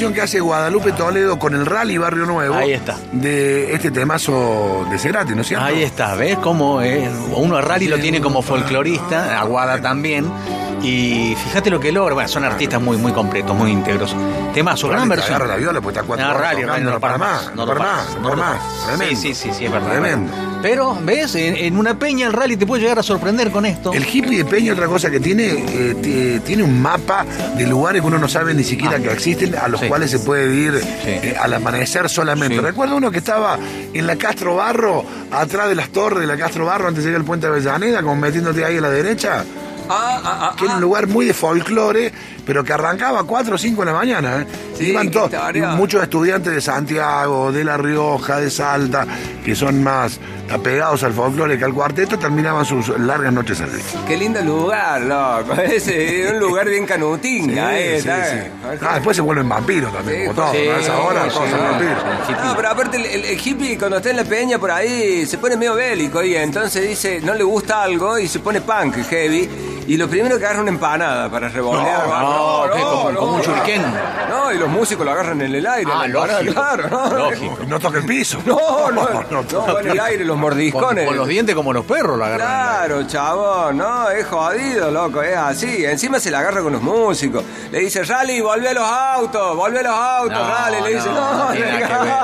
que 0.08 0.22
hace 0.22 0.40
Guadalupe 0.40 0.94
Toledo 0.94 1.38
con 1.38 1.54
el 1.54 1.66
Rally 1.66 1.98
Barrio 1.98 2.26
Nuevo. 2.26 2.56
Ahí 2.56 2.72
está. 2.72 2.96
De 3.12 3.74
este 3.74 3.92
temazo 3.92 4.88
de 4.90 4.98
Cerati, 4.98 5.36
¿no 5.36 5.42
es 5.42 5.48
cierto? 5.48 5.66
Ahí 5.66 5.84
está, 5.84 6.16
¿ves 6.16 6.38
cómo 6.38 6.82
es? 6.82 7.10
Uno 7.36 7.58
a 7.58 7.62
Rally 7.62 7.88
lo 7.88 8.00
tiene 8.00 8.22
como 8.22 8.42
folclorista, 8.42 9.38
Aguada 9.42 9.82
también. 9.82 10.32
Y 10.82 11.36
fíjate 11.44 11.70
lo 11.70 11.80
que 11.80 11.92
logra. 11.92 12.14
Bueno, 12.14 12.30
son 12.30 12.44
artistas 12.46 12.82
muy, 12.82 12.98
muy 12.98 13.12
completos, 13.12 13.56
muy 13.56 13.72
íntegros. 13.72 14.16
Temazo, 14.54 14.88
gran 14.90 15.08
versión. 15.10 15.36
agarra 15.36 15.48
la 15.54 15.56
viola, 15.58 15.82
pues 15.82 15.96
está 15.96 16.06
cuatro 16.08 16.26
No, 16.28 16.34
Rally, 16.34 16.64
Rally 16.64 16.84
no 16.84 16.90
no 16.90 16.96
lo 16.96 17.00
para 17.00 17.18
más. 17.18 17.52
no 17.56 17.66
para 17.66 17.80
más, 17.80 18.16
no 18.22 18.30
para 18.30 18.36
más. 18.36 18.60
Tremendo. 18.88 19.20
sí, 19.22 19.34
sí, 19.36 19.52
sí, 19.54 19.66
es 19.66 19.72
verdad. 19.72 19.90
Tremendo. 19.92 20.32
Pero, 20.62 20.98
¿ves? 21.04 21.36
En, 21.36 21.56
en 21.56 21.78
una 21.78 21.98
peña 21.98 22.28
el 22.28 22.34
Rally 22.34 22.58
te 22.58 22.66
puede 22.68 22.82
llegar 22.82 23.00
a 23.00 23.04
sorprender 23.04 23.50
con 23.52 23.66
esto. 23.66 23.94
El 23.94 24.04
hippie 24.06 24.40
de 24.40 24.46
Peña, 24.46 24.74
otra 24.74 24.88
cosa 24.88 25.10
que 25.10 25.20
tiene, 25.22 25.46
eh, 25.48 25.96
ti- 26.02 26.40
tiene 26.46 26.64
un 26.64 26.82
mapa 26.82 27.26
de 27.56 27.66
lugares 27.66 28.02
que 28.02 28.08
uno 28.08 28.18
no 28.18 28.28
sabe 28.28 28.54
ni 28.54 28.64
siquiera 28.66 28.98
Ah. 28.98 29.00
que 29.02 29.12
existen, 29.12 29.56
a 29.56 29.68
los 29.70 29.80
Sí. 29.80 29.88
cuales 29.88 30.12
se 30.12 30.20
puede 30.20 30.54
ir 30.54 30.74
Sí. 30.82 31.10
eh, 31.12 31.38
al 31.40 31.54
amanecer 31.54 32.10
solamente. 32.10 32.56
Sí. 32.56 32.62
Recuerdo 32.62 32.98
uno 32.98 33.10
que 33.10 33.20
estaba 33.20 33.58
en 33.94 34.06
la 34.08 34.18
Castro 34.18 34.56
Barro, 34.58 35.06
atrás 35.32 35.70
de 35.70 35.76
las 35.76 35.90
torres 35.90 36.20
de 36.20 36.28
la 36.28 36.36
Castro 36.38 36.66
Barro, 36.66 36.90
antes 36.90 37.04
de 37.06 37.10
llegar 37.10 37.22
al 37.22 37.26
puente 37.28 37.48
de 37.48 37.54
Avellaneda, 37.54 38.02
como 38.02 38.18
metiéndote 38.18 38.66
ahí 38.66 38.78
a 38.78 38.82
la 38.82 38.90
derecha. 38.90 39.46
Ah, 39.90 40.22
ah, 40.24 40.50
ah, 40.52 40.56
que 40.58 40.66
era 40.66 40.76
un 40.76 40.82
lugar 40.82 41.08
muy 41.08 41.26
de 41.26 41.34
folclore, 41.34 42.12
pero 42.46 42.64
que 42.64 42.74
arrancaba 42.74 43.22
a 43.22 43.24
4 43.24 43.56
o 43.56 43.58
5 43.58 43.82
de 43.82 43.86
la 43.86 43.94
mañana. 43.98 44.42
¿eh? 44.42 44.48
Sí, 44.78 44.90
Iban 44.92 45.10
todos, 45.12 45.32
muchos 45.76 46.02
estudiantes 46.04 46.54
de 46.54 46.62
Santiago, 46.62 47.52
de 47.52 47.64
La 47.64 47.76
Rioja, 47.78 48.40
de 48.40 48.50
Salta, 48.50 49.06
que 49.44 49.56
son 49.56 49.84
más 49.84 50.20
apegados 50.52 51.04
al 51.04 51.14
folclore 51.14 51.58
que 51.60 51.66
al 51.66 51.74
cuarteto, 51.74 52.18
terminaban 52.18 52.66
sus 52.66 52.88
largas 53.00 53.32
noches 53.34 53.62
allí. 53.62 53.82
Qué 54.08 54.18
lindo 54.18 54.42
lugar, 54.42 55.02
loco. 55.02 55.54
Ese 55.62 56.24
es 56.26 56.32
un 56.32 56.40
lugar 56.40 56.68
bien 56.70 56.86
canutinga, 56.86 57.78
eh. 57.80 58.00
Sí, 58.02 58.08
sí. 58.10 58.78
Ah, 58.82 58.96
después 58.96 59.16
se 59.16 59.22
vuelven 59.22 59.48
vampiros 59.50 59.92
también, 59.94 60.22
Sí, 60.22 60.28
como 60.28 60.36
todos. 60.42 60.52
sí, 60.56 60.66
¿no? 60.68 60.74
A 60.76 60.80
esa 60.80 60.98
hora 61.00 61.24
sí, 61.26 61.30
todos 61.34 61.46
sí, 61.46 61.52
son 61.52 61.60
vampiros. 61.64 62.46
No, 62.46 62.56
pero 62.56 62.70
aparte 62.70 62.98
el, 62.98 63.06
el- 63.06 63.26
el 63.26 63.40
hippie 63.48 63.78
cuando 63.78 63.98
está 63.98 64.10
en 64.12 64.18
la 64.18 64.24
peña 64.24 64.58
por 64.60 64.72
ahí 64.72 65.26
se 65.26 65.38
pone 65.38 65.56
medio 65.58 65.76
bélico 65.76 66.24
y 66.24 66.36
entonces 66.36 66.88
dice 66.88 67.20
no 67.22 67.34
le 67.36 67.44
gusta 67.44 67.84
algo 67.84 68.18
y 68.18 68.28
se 68.28 68.40
pone 68.40 68.62
punk 68.62 68.96
heavy 69.10 69.50
y 69.90 69.98
lo 69.98 70.08
primero 70.08 70.38
que 70.40 70.46
agarra 70.46 70.62
una 70.62 70.70
empanada 70.72 71.30
para 71.30 71.50
revolver. 71.50 71.84
No, 72.08 72.68
no, 72.68 72.74
¿qué? 72.74 72.82
Como- 72.82 73.16
como 73.16 73.36
un 73.36 73.42
shuriken. 73.42 73.82
No, 74.30 74.52
y 74.54 74.58
los 74.58 74.70
músicos 74.70 75.06
lo 75.06 75.12
agarran 75.12 75.42
en 75.42 75.56
el 75.56 75.66
aire. 75.66 75.92
Ah, 75.94 76.00
la 76.00 76.06
empanada, 76.06 76.42
lógico. 76.44 76.54
Claro, 76.62 76.90
no. 76.90 77.18
Lógico. 77.18 77.58
No 77.68 77.80
toca 77.80 77.98
el 77.98 78.06
piso. 78.06 78.40
No, 78.46 78.92
no, 78.92 79.08
no, 79.32 79.44
no 79.52 79.80
en 79.80 79.88
el 79.90 80.00
aire 80.00 80.24
los 80.26 80.36
Con, 80.36 80.42
mordiscones. 80.42 81.08
con 81.08 81.18
los 81.18 81.28
dientes 81.28 81.56
como 81.56 81.74
los 81.74 81.86
perros 81.86 82.18
lo 82.18 82.26
agarran. 82.26 82.48
Claro, 82.48 83.08
chabón, 83.08 83.78
no, 83.78 84.10
es 84.10 84.26
jodido, 84.28 84.92
loco, 84.92 85.22
es 85.22 85.36
así. 85.36 85.86
Encima 85.86 86.20
se 86.20 86.30
la 86.32 86.40
agarra 86.40 86.62
con 86.62 86.74
los 86.74 86.82
músicos. 86.82 87.44
Le 87.72 87.80
dice, 87.80 88.04
Rally, 88.04 88.42
volvé 88.42 88.70
a 88.70 88.74
los 88.74 88.84
autos, 88.84 89.56
volvé 89.56 89.80
a 89.80 89.84
los 89.84 89.92
autos, 89.94 90.38
No, 90.38 90.48
Rally. 90.50 90.82
Le 90.84 90.96
dice, 90.96 91.10
no, 91.10 91.34
no, 91.34 91.54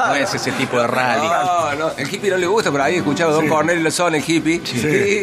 no 0.07 0.15
es 0.15 0.33
ese 0.33 0.51
tipo 0.53 0.79
de 0.79 0.87
rally. 0.87 1.27
No, 1.27 1.73
no, 1.75 1.91
el 1.97 2.07
hippie 2.13 2.29
no 2.29 2.37
le 2.37 2.47
gusta, 2.47 2.71
por 2.71 2.81
ahí 2.81 2.95
he 2.95 2.97
escuchado 2.97 3.31
a 3.31 3.33
Don 3.33 3.47
Cornelio 3.47 3.89
Son, 3.91 4.13
el 4.15 4.23
hippie, 4.25 4.61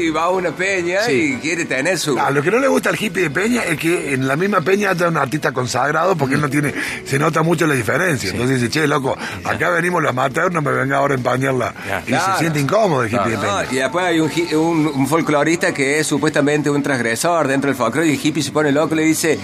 y 0.03 0.11
va 0.11 0.25
a 0.25 0.31
una 0.31 0.51
peña 0.51 1.09
y 1.11 1.37
quiere 1.37 1.65
tener 1.65 1.99
su... 1.99 2.19
Lo 2.33 2.43
que 2.43 2.51
no 2.51 2.59
le 2.59 2.69
gusta 2.69 2.91
al 2.91 2.97
hippie 3.01 3.25
de 3.25 3.31
Peña 3.31 3.63
es 3.65 3.79
que 3.79 4.15
en 4.15 4.27
la 4.27 4.37
misma 4.37 4.61
Peña 4.61 4.91
haya 4.91 5.09
un 5.09 5.17
artista 5.17 5.53
consagrado 5.53 6.17
porque 6.17 6.35
él 6.37 6.41
no 6.41 6.49
tiene, 6.51 6.73
se 7.05 7.19
nota 7.19 7.43
mucho 7.43 7.67
la 7.67 7.75
diferencia. 7.75 8.31
Entonces 8.31 8.61
dice, 8.61 8.71
che, 8.73 8.87
loco, 8.87 9.17
acá 9.45 9.71
venimos 9.71 10.03
los 10.03 10.15
maternos, 10.15 10.53
no 10.53 10.63
me 10.63 10.73
venga 10.77 10.97
ahora 10.99 11.15
a 11.15 11.17
empañarla. 11.19 11.75
Y 12.07 12.09
Claro. 12.11 12.33
se 12.35 12.39
siente 12.41 12.61
incómodo 12.61 13.03
el 13.05 13.09
hippie 13.13 13.31
de 13.31 13.37
No, 13.37 13.43
Peña. 13.43 13.67
y 13.71 13.77
después 13.77 14.05
hay 14.05 14.21
un- 14.21 14.93
un 14.95 15.07
folclorista 15.07 15.73
que 15.75 15.99
es 16.01 16.07
supuestamente 16.07 16.71
un 16.71 16.83
transgresor 16.83 17.49
dentro 17.49 17.69
del 17.69 17.77
folclore 17.77 18.07
y 18.09 18.15
el 18.15 18.21
hippie 18.27 18.43
se 18.43 18.53
pone 18.53 18.73
loco 18.73 18.95
y 18.95 18.99
le 18.99 19.05
dice... 19.05 19.39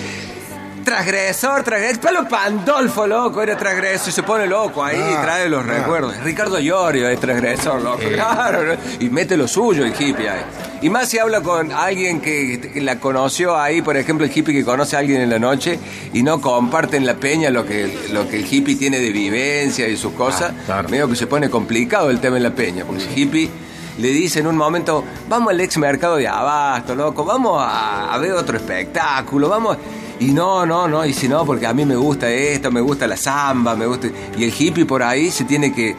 Transgresor, 0.93 1.63
transgresor, 1.65 2.01
palo 2.01 2.27
Pandolfo, 2.27 3.07
loco, 3.07 3.43
era 3.43 3.59
transgresor 3.59 4.09
y 4.09 4.13
se 4.13 4.23
pone 4.23 4.47
loco 4.47 4.83
ahí 4.83 4.97
y 4.97 5.01
Ah, 5.03 5.21
trae 5.23 5.47
los 5.47 5.63
ah. 5.63 5.69
recuerdos. 5.69 6.17
Ricardo 6.25 6.59
Llorio 6.59 7.11
es 7.11 7.21
transgresor, 7.21 7.83
loco, 7.83 7.99
claro, 8.11 8.65
¿no? 8.65 8.73
y 8.99 9.11
mete 9.11 9.37
lo 9.37 9.47
suyo 9.47 9.85
el 9.85 9.93
hippie 9.93 10.31
ahí. 10.31 10.41
Y 10.81 10.89
más 10.89 11.11
si 11.11 11.19
habla 11.19 11.43
con 11.43 11.73
alguien 11.73 12.23
que, 12.23 12.59
que 12.73 12.81
la 12.81 12.99
conoció 12.99 13.55
ahí, 13.59 13.83
por 13.83 13.99
ejemplo, 13.99 14.25
el 14.25 14.33
hippie 14.35 14.55
que 14.55 14.65
conoce 14.65 14.97
a 14.97 15.01
alguien 15.01 15.21
en 15.21 15.29
la 15.29 15.39
noche 15.39 15.79
y 16.15 16.23
no 16.23 16.41
comparte 16.41 16.97
en 16.97 17.05
la 17.05 17.17
peña 17.17 17.51
lo 17.51 17.67
que, 17.67 18.09
lo 18.13 18.27
que 18.27 18.37
el 18.37 18.47
hippie 18.51 18.77
tiene 18.77 18.99
de 18.99 19.11
vivencia 19.13 19.87
y 19.89 19.97
sus 19.99 20.15
cosas, 20.15 20.53
Ah, 20.61 20.63
claro. 20.65 20.89
medio 20.89 21.07
que 21.07 21.17
se 21.17 21.27
pone 21.27 21.51
complicado 21.51 22.09
el 22.09 22.19
tema 22.19 22.39
en 22.39 22.45
la 22.45 22.53
peña, 22.53 22.87
porque 22.87 23.03
el 23.05 23.19
hippie 23.19 23.51
le 23.99 24.09
dice 24.09 24.39
en 24.41 24.47
un 24.47 24.57
momento, 24.57 25.05
vamos 25.29 25.51
al 25.51 25.61
ex 25.61 25.77
mercado 25.77 26.17
de 26.17 26.29
abasto, 26.29 26.95
loco, 26.95 27.27
vamos 27.27 27.61
a, 27.63 28.15
a 28.15 28.17
ver 28.17 28.33
otro 28.33 28.57
espectáculo, 28.57 29.51
vamos... 29.51 29.77
Y 30.21 30.33
no, 30.33 30.67
no, 30.67 30.89
no, 30.89 31.05
y 31.07 31.13
si 31.15 31.29
no, 31.29 31.45
porque 31.45 31.67
a 31.67 31.73
mí 31.73 31.85
me 31.85 31.95
gusta 31.97 32.29
esto, 32.31 32.71
me 32.73 32.81
gusta 32.81 33.07
la 33.07 33.17
samba, 33.17 33.77
me 33.77 33.87
gusta... 33.87 34.09
Y 34.37 34.45
el 34.45 34.53
hippie 34.57 34.85
por 34.85 35.03
ahí 35.03 35.31
se 35.31 35.45
tiene 35.45 35.73
que 35.73 35.95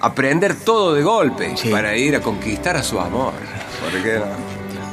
aprender 0.00 0.54
todo 0.54 0.94
de 0.94 1.02
golpe 1.02 1.56
Sí. 1.56 1.70
para 1.70 1.96
ir 1.96 2.14
a 2.14 2.20
conquistar 2.20 2.76
a 2.76 2.82
su 2.82 3.00
amor. 3.00 3.32
¿Por 3.80 4.02
qué 4.02 4.18
no? 4.18 4.26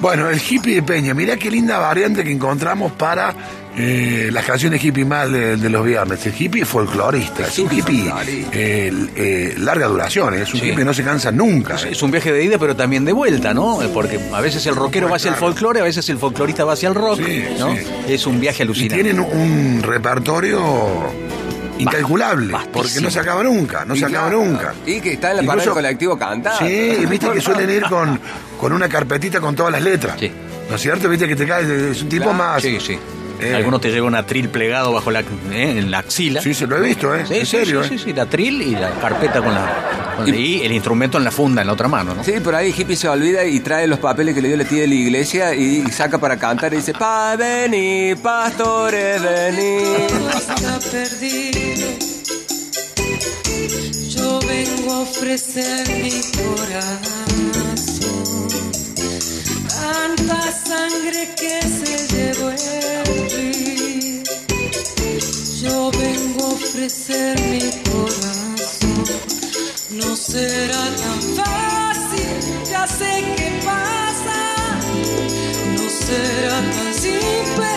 Bueno, 0.01 0.29
el 0.29 0.39
hippie 0.41 0.75
de 0.75 0.83
Peña, 0.83 1.13
mirá 1.13 1.38
qué 1.38 1.51
linda 1.51 1.77
variante 1.77 2.23
que 2.23 2.31
encontramos 2.31 2.91
para 2.93 3.35
eh, 3.78 4.30
las 4.34 4.44
canciones 4.46 4.84
hippie 4.84 5.06
mal 5.06 5.32
de, 5.32 5.56
de 5.58 5.70
los 5.70 5.86
viernes. 5.86 6.25
El 6.25 6.34
hippie 6.38 6.66
folclorista, 6.66 7.48
es 7.48 7.58
un 7.60 7.72
hippie 7.72 8.12
eh, 8.51 8.92
eh, 9.16 9.56
larga 9.60 9.88
duración, 9.88 10.34
es 10.34 10.54
un 10.54 10.60
Sí. 10.60 10.66
hippie 10.66 10.78
que 10.80 10.86
no 10.86 10.94
se 10.94 11.04
cansa 11.04 11.32
nunca. 11.32 11.75
Es- 11.75 11.86
Es 11.86 12.01
un 12.04 12.12
viaje 12.12 12.32
de 12.34 12.44
ida, 12.44 12.58
pero 12.58 12.75
también 12.75 13.06
de 13.06 13.13
vuelta, 13.13 13.54
¿no? 13.54 13.80
Porque 13.94 14.20
a 14.34 14.42
veces 14.42 14.66
el 14.68 14.75
rockero 14.75 15.10
va 15.10 15.16
hacia 15.16 15.30
el 15.32 15.36
folclore, 15.38 15.80
a 15.80 15.84
veces 15.84 16.08
el 16.10 16.18
folclorista 16.18 16.66
va 16.66 16.74
hacia 16.74 16.90
el 16.90 16.96
rock, 16.96 17.20
Sí, 17.25 17.44
¿no? 17.60 17.74
sí. 17.75 17.82
Es 18.10 18.28
un 18.28 18.40
viaje 18.42 18.63
Y 18.63 18.66
alucinante. 18.66 18.96
tienen 19.04 19.20
un 19.22 19.82
repertorio 19.84 21.10
incalculable, 21.80 22.51
vastísimo. 22.54 22.74
porque 22.84 23.01
no 23.01 23.10
se 23.10 23.20
acaba 23.20 23.44
nunca, 23.44 23.86
no 23.86 23.96
Y 23.96 24.00
se 24.00 24.06
acaba 24.06 24.28
claro, 24.30 24.44
nunca. 24.46 24.74
Y 24.86 25.00
que 25.01 25.13
está 25.13 25.32
en 25.32 25.38
la 25.38 25.42
del 25.44 25.50
Incluso- 25.51 25.74
colectivo 25.74 26.18
cantando. 26.18 26.60
Sí, 26.60 26.98
y 27.01 27.06
viste 27.06 27.30
que 27.32 27.42
suelen 27.42 27.70
ir 27.70 27.84
con, 27.84 28.20
con 28.60 28.74
una 28.74 28.88
carpetita 28.88 29.40
con 29.40 29.56
todas 29.56 29.72
las 29.72 29.82
letras. 29.82 30.16
Sí. 30.20 30.32
¿No 30.70 30.75
es 30.75 30.82
cierto? 30.82 31.10
Viste 31.10 31.28
que 31.28 31.36
te 31.36 31.46
cae, 31.48 31.92
es 31.92 32.01
un 32.04 32.10
tipo 32.10 32.25
Claro, 32.25 32.38
más. 32.38 32.62
Sí, 32.62 32.78
sí. 32.80 32.98
Eh. 33.41 33.55
Algunos 33.55 33.81
te 33.81 33.89
llevan 33.89 34.10
un 34.10 34.15
atril 34.15 34.50
plegado 34.50 34.93
bajo 34.93 35.10
la, 35.12 35.21
eh, 35.21 35.24
en 35.51 35.89
la 35.91 36.00
axila. 36.00 36.41
Sí, 36.41 36.53
se 36.53 36.67
lo 36.67 36.77
he 36.77 36.81
visto, 36.81 37.13
¿eh? 37.15 37.25
Sí, 37.27 37.33
en 37.36 37.45
sí, 37.45 37.57
serio, 37.57 37.83
sí, 37.83 37.95
¿eh? 37.95 37.98
sí, 37.98 38.03
sí, 38.05 38.13
la 38.13 38.24
atril 38.24 38.62
y 38.62 38.71
la 38.71 38.89
carpeta 39.00 39.41
con 39.41 39.53
la, 39.53 40.13
con- 40.17 40.27
y 40.36 40.62
el 40.62 40.71
instrumento 40.71 41.17
en 41.17 41.24
la 41.24 41.31
funda, 41.31 41.62
en 41.62 41.67
la 41.67 41.74
otra 41.74 41.88
mano, 41.88 42.13
¿no? 42.13 42.24
Sí, 42.24 42.33
por 42.43 42.53
ahí 42.55 42.74
hippie 42.77 42.95
se 42.95 43.07
olvida 43.10 43.43
y 43.45 43.60
trae 43.62 43.88
los 43.88 44.00
papeles 44.00 44.36
que 44.36 44.41
le 44.41 44.50
dio 44.50 44.57
la 44.57 44.65
tía 44.65 44.81
de 44.81 44.88
la 44.88 44.93
iglesia 44.95 45.55
y 45.55 45.83
saca 45.91 46.17
para 46.19 46.38
cantar 46.38 46.74
y 46.74 46.77
dice, 46.77 46.93
pa 46.93 47.36
venir, 47.36 48.17
pastores, 48.17 49.21
está 49.21 50.79
perdido. 50.91 51.88
Yo 54.15 54.39
vengo 54.48 54.93
a 54.93 55.00
ofrecer 55.00 55.88
mi 56.03 56.21
corazón. 56.38 57.21
Tanta 60.28 60.51
sangre 60.51 61.34
que 61.36 61.62
se 61.62 62.08
llevó 62.13 62.51
el 62.51 63.30
río. 63.32 64.24
Yo 65.62 65.92
vengo 65.92 66.46
a 66.46 66.50
ofrecer 66.50 67.40
mi 67.50 67.60
corazón. 67.90 69.04
No 69.90 70.16
será 70.16 70.84
tan 71.01 71.22
fácil, 71.38 72.70
ya 72.70 72.86
sé 72.86 73.24
qué 73.36 73.62
pasa. 73.66 74.80
No 75.75 75.90
será 75.90 76.62
tan 76.72 76.94
simple 76.94 77.71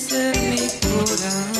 ofrecer 0.00 0.32
mi 0.48 0.56
corazón 0.88 1.59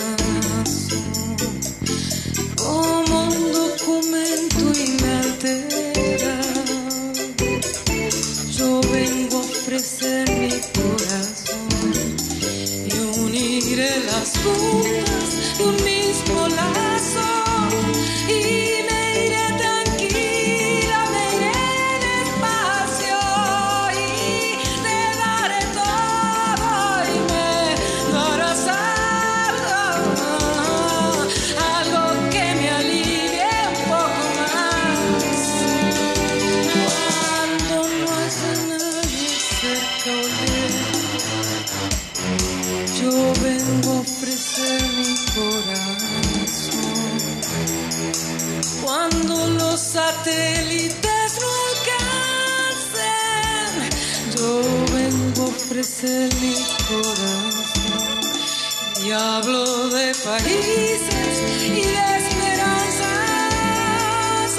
hablo 59.36 59.88
de 59.88 60.12
países 60.24 61.42
y 61.64 61.82
de 61.82 62.16
esperanzas. 62.18 63.08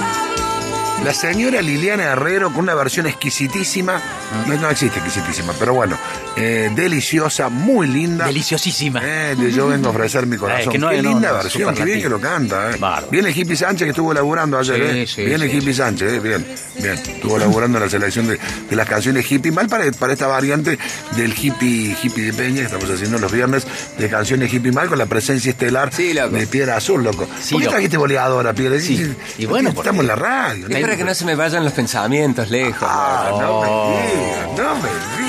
Hablo 0.00 0.96
por 0.96 1.04
La 1.04 1.12
señora 1.12 1.60
Liliana 1.62 2.04
Herrero 2.04 2.50
con 2.50 2.60
una 2.60 2.74
versión 2.74 3.06
exquisitísima. 3.06 4.00
No, 4.46 4.54
no 4.56 4.70
existe 4.70 4.98
exquisitísima, 4.98 5.52
pero 5.58 5.74
bueno. 5.74 5.98
Eh, 6.36 6.70
deliciosa, 6.74 7.48
muy 7.48 7.86
linda. 7.86 8.26
Deliciosísima. 8.26 9.00
Eh, 9.04 9.34
de 9.36 9.52
yo 9.52 9.68
vengo 9.68 9.88
a 9.88 9.90
ofrecer 9.90 10.26
mi 10.26 10.36
corazón. 10.36 10.68
Eh, 10.68 10.72
que 10.72 10.78
no- 10.78 10.88
Qué 10.90 11.02
no, 11.02 11.10
linda 11.10 11.28
no, 11.30 11.34
versión, 11.36 11.74
qué 11.74 11.84
bien 11.84 12.00
que 12.02 12.08
lo 12.08 12.20
canta. 12.20 12.70
Eh. 12.70 12.76
Bárbaro. 12.78 13.08
Viene 13.10 13.30
Hippie 13.30 13.56
Sánchez 13.56 13.84
que 13.86 13.90
estuvo 13.90 14.12
laburando 14.14 14.58
ayer. 14.58 14.76
Sí, 14.76 14.98
eh. 14.98 15.06
sí, 15.06 15.24
Viene 15.24 15.48
sí. 15.48 15.56
Hippie 15.58 15.74
Sánchez, 15.74 16.12
eh. 16.12 16.20
bien, 16.20 16.44
bien. 16.78 16.94
Estuvo 16.94 17.38
laburando 17.38 17.78
en 17.78 17.84
la 17.84 17.90
selección 17.90 18.26
de, 18.26 18.38
de 18.68 18.76
las 18.76 18.88
canciones 18.88 19.30
hippie, 19.30 19.52
mal 19.52 19.68
para, 19.68 19.90
para 19.92 20.12
esta 20.14 20.26
variante 20.26 20.78
del 21.16 21.32
hippie, 21.36 21.96
hippie 22.02 22.24
de 22.26 22.32
Peña 22.32 22.56
que 22.60 22.62
estamos 22.64 22.88
haciendo 22.90 23.18
los 23.18 23.30
viernes 23.30 23.66
de 23.98 24.08
canciones 24.08 24.52
hippie 24.52 24.72
mal 24.72 24.88
con 24.88 24.98
la 24.98 25.06
presencia 25.06 25.50
estelar 25.50 25.90
de 25.92 26.46
Piedra 26.46 26.76
Azul, 26.76 27.02
loco. 27.04 27.28
Sí, 27.40 27.54
¿Por 27.54 27.62
qué 27.62 27.68
trajiste 27.68 27.96
boleadora, 27.96 28.52
Piedra? 28.52 28.80
Sí. 28.80 29.14
Y 29.38 29.46
bueno, 29.46 29.68
estamos 29.70 29.86
porque- 29.86 30.00
en 30.00 30.06
la 30.06 30.16
radio. 30.16 30.66
Es 30.68 30.80
para 30.80 30.96
que 30.96 31.04
no 31.04 31.14
se 31.14 31.24
me 31.24 31.34
vayan 31.34 31.64
los 31.64 31.72
pensamientos 31.72 32.50
lejos. 32.50 32.76
Ah, 32.82 33.28
no 33.38 33.60
me 33.60 33.66
digas, 33.66 34.46
no 34.56 34.74
me 34.76 34.88
digas. 34.88 35.21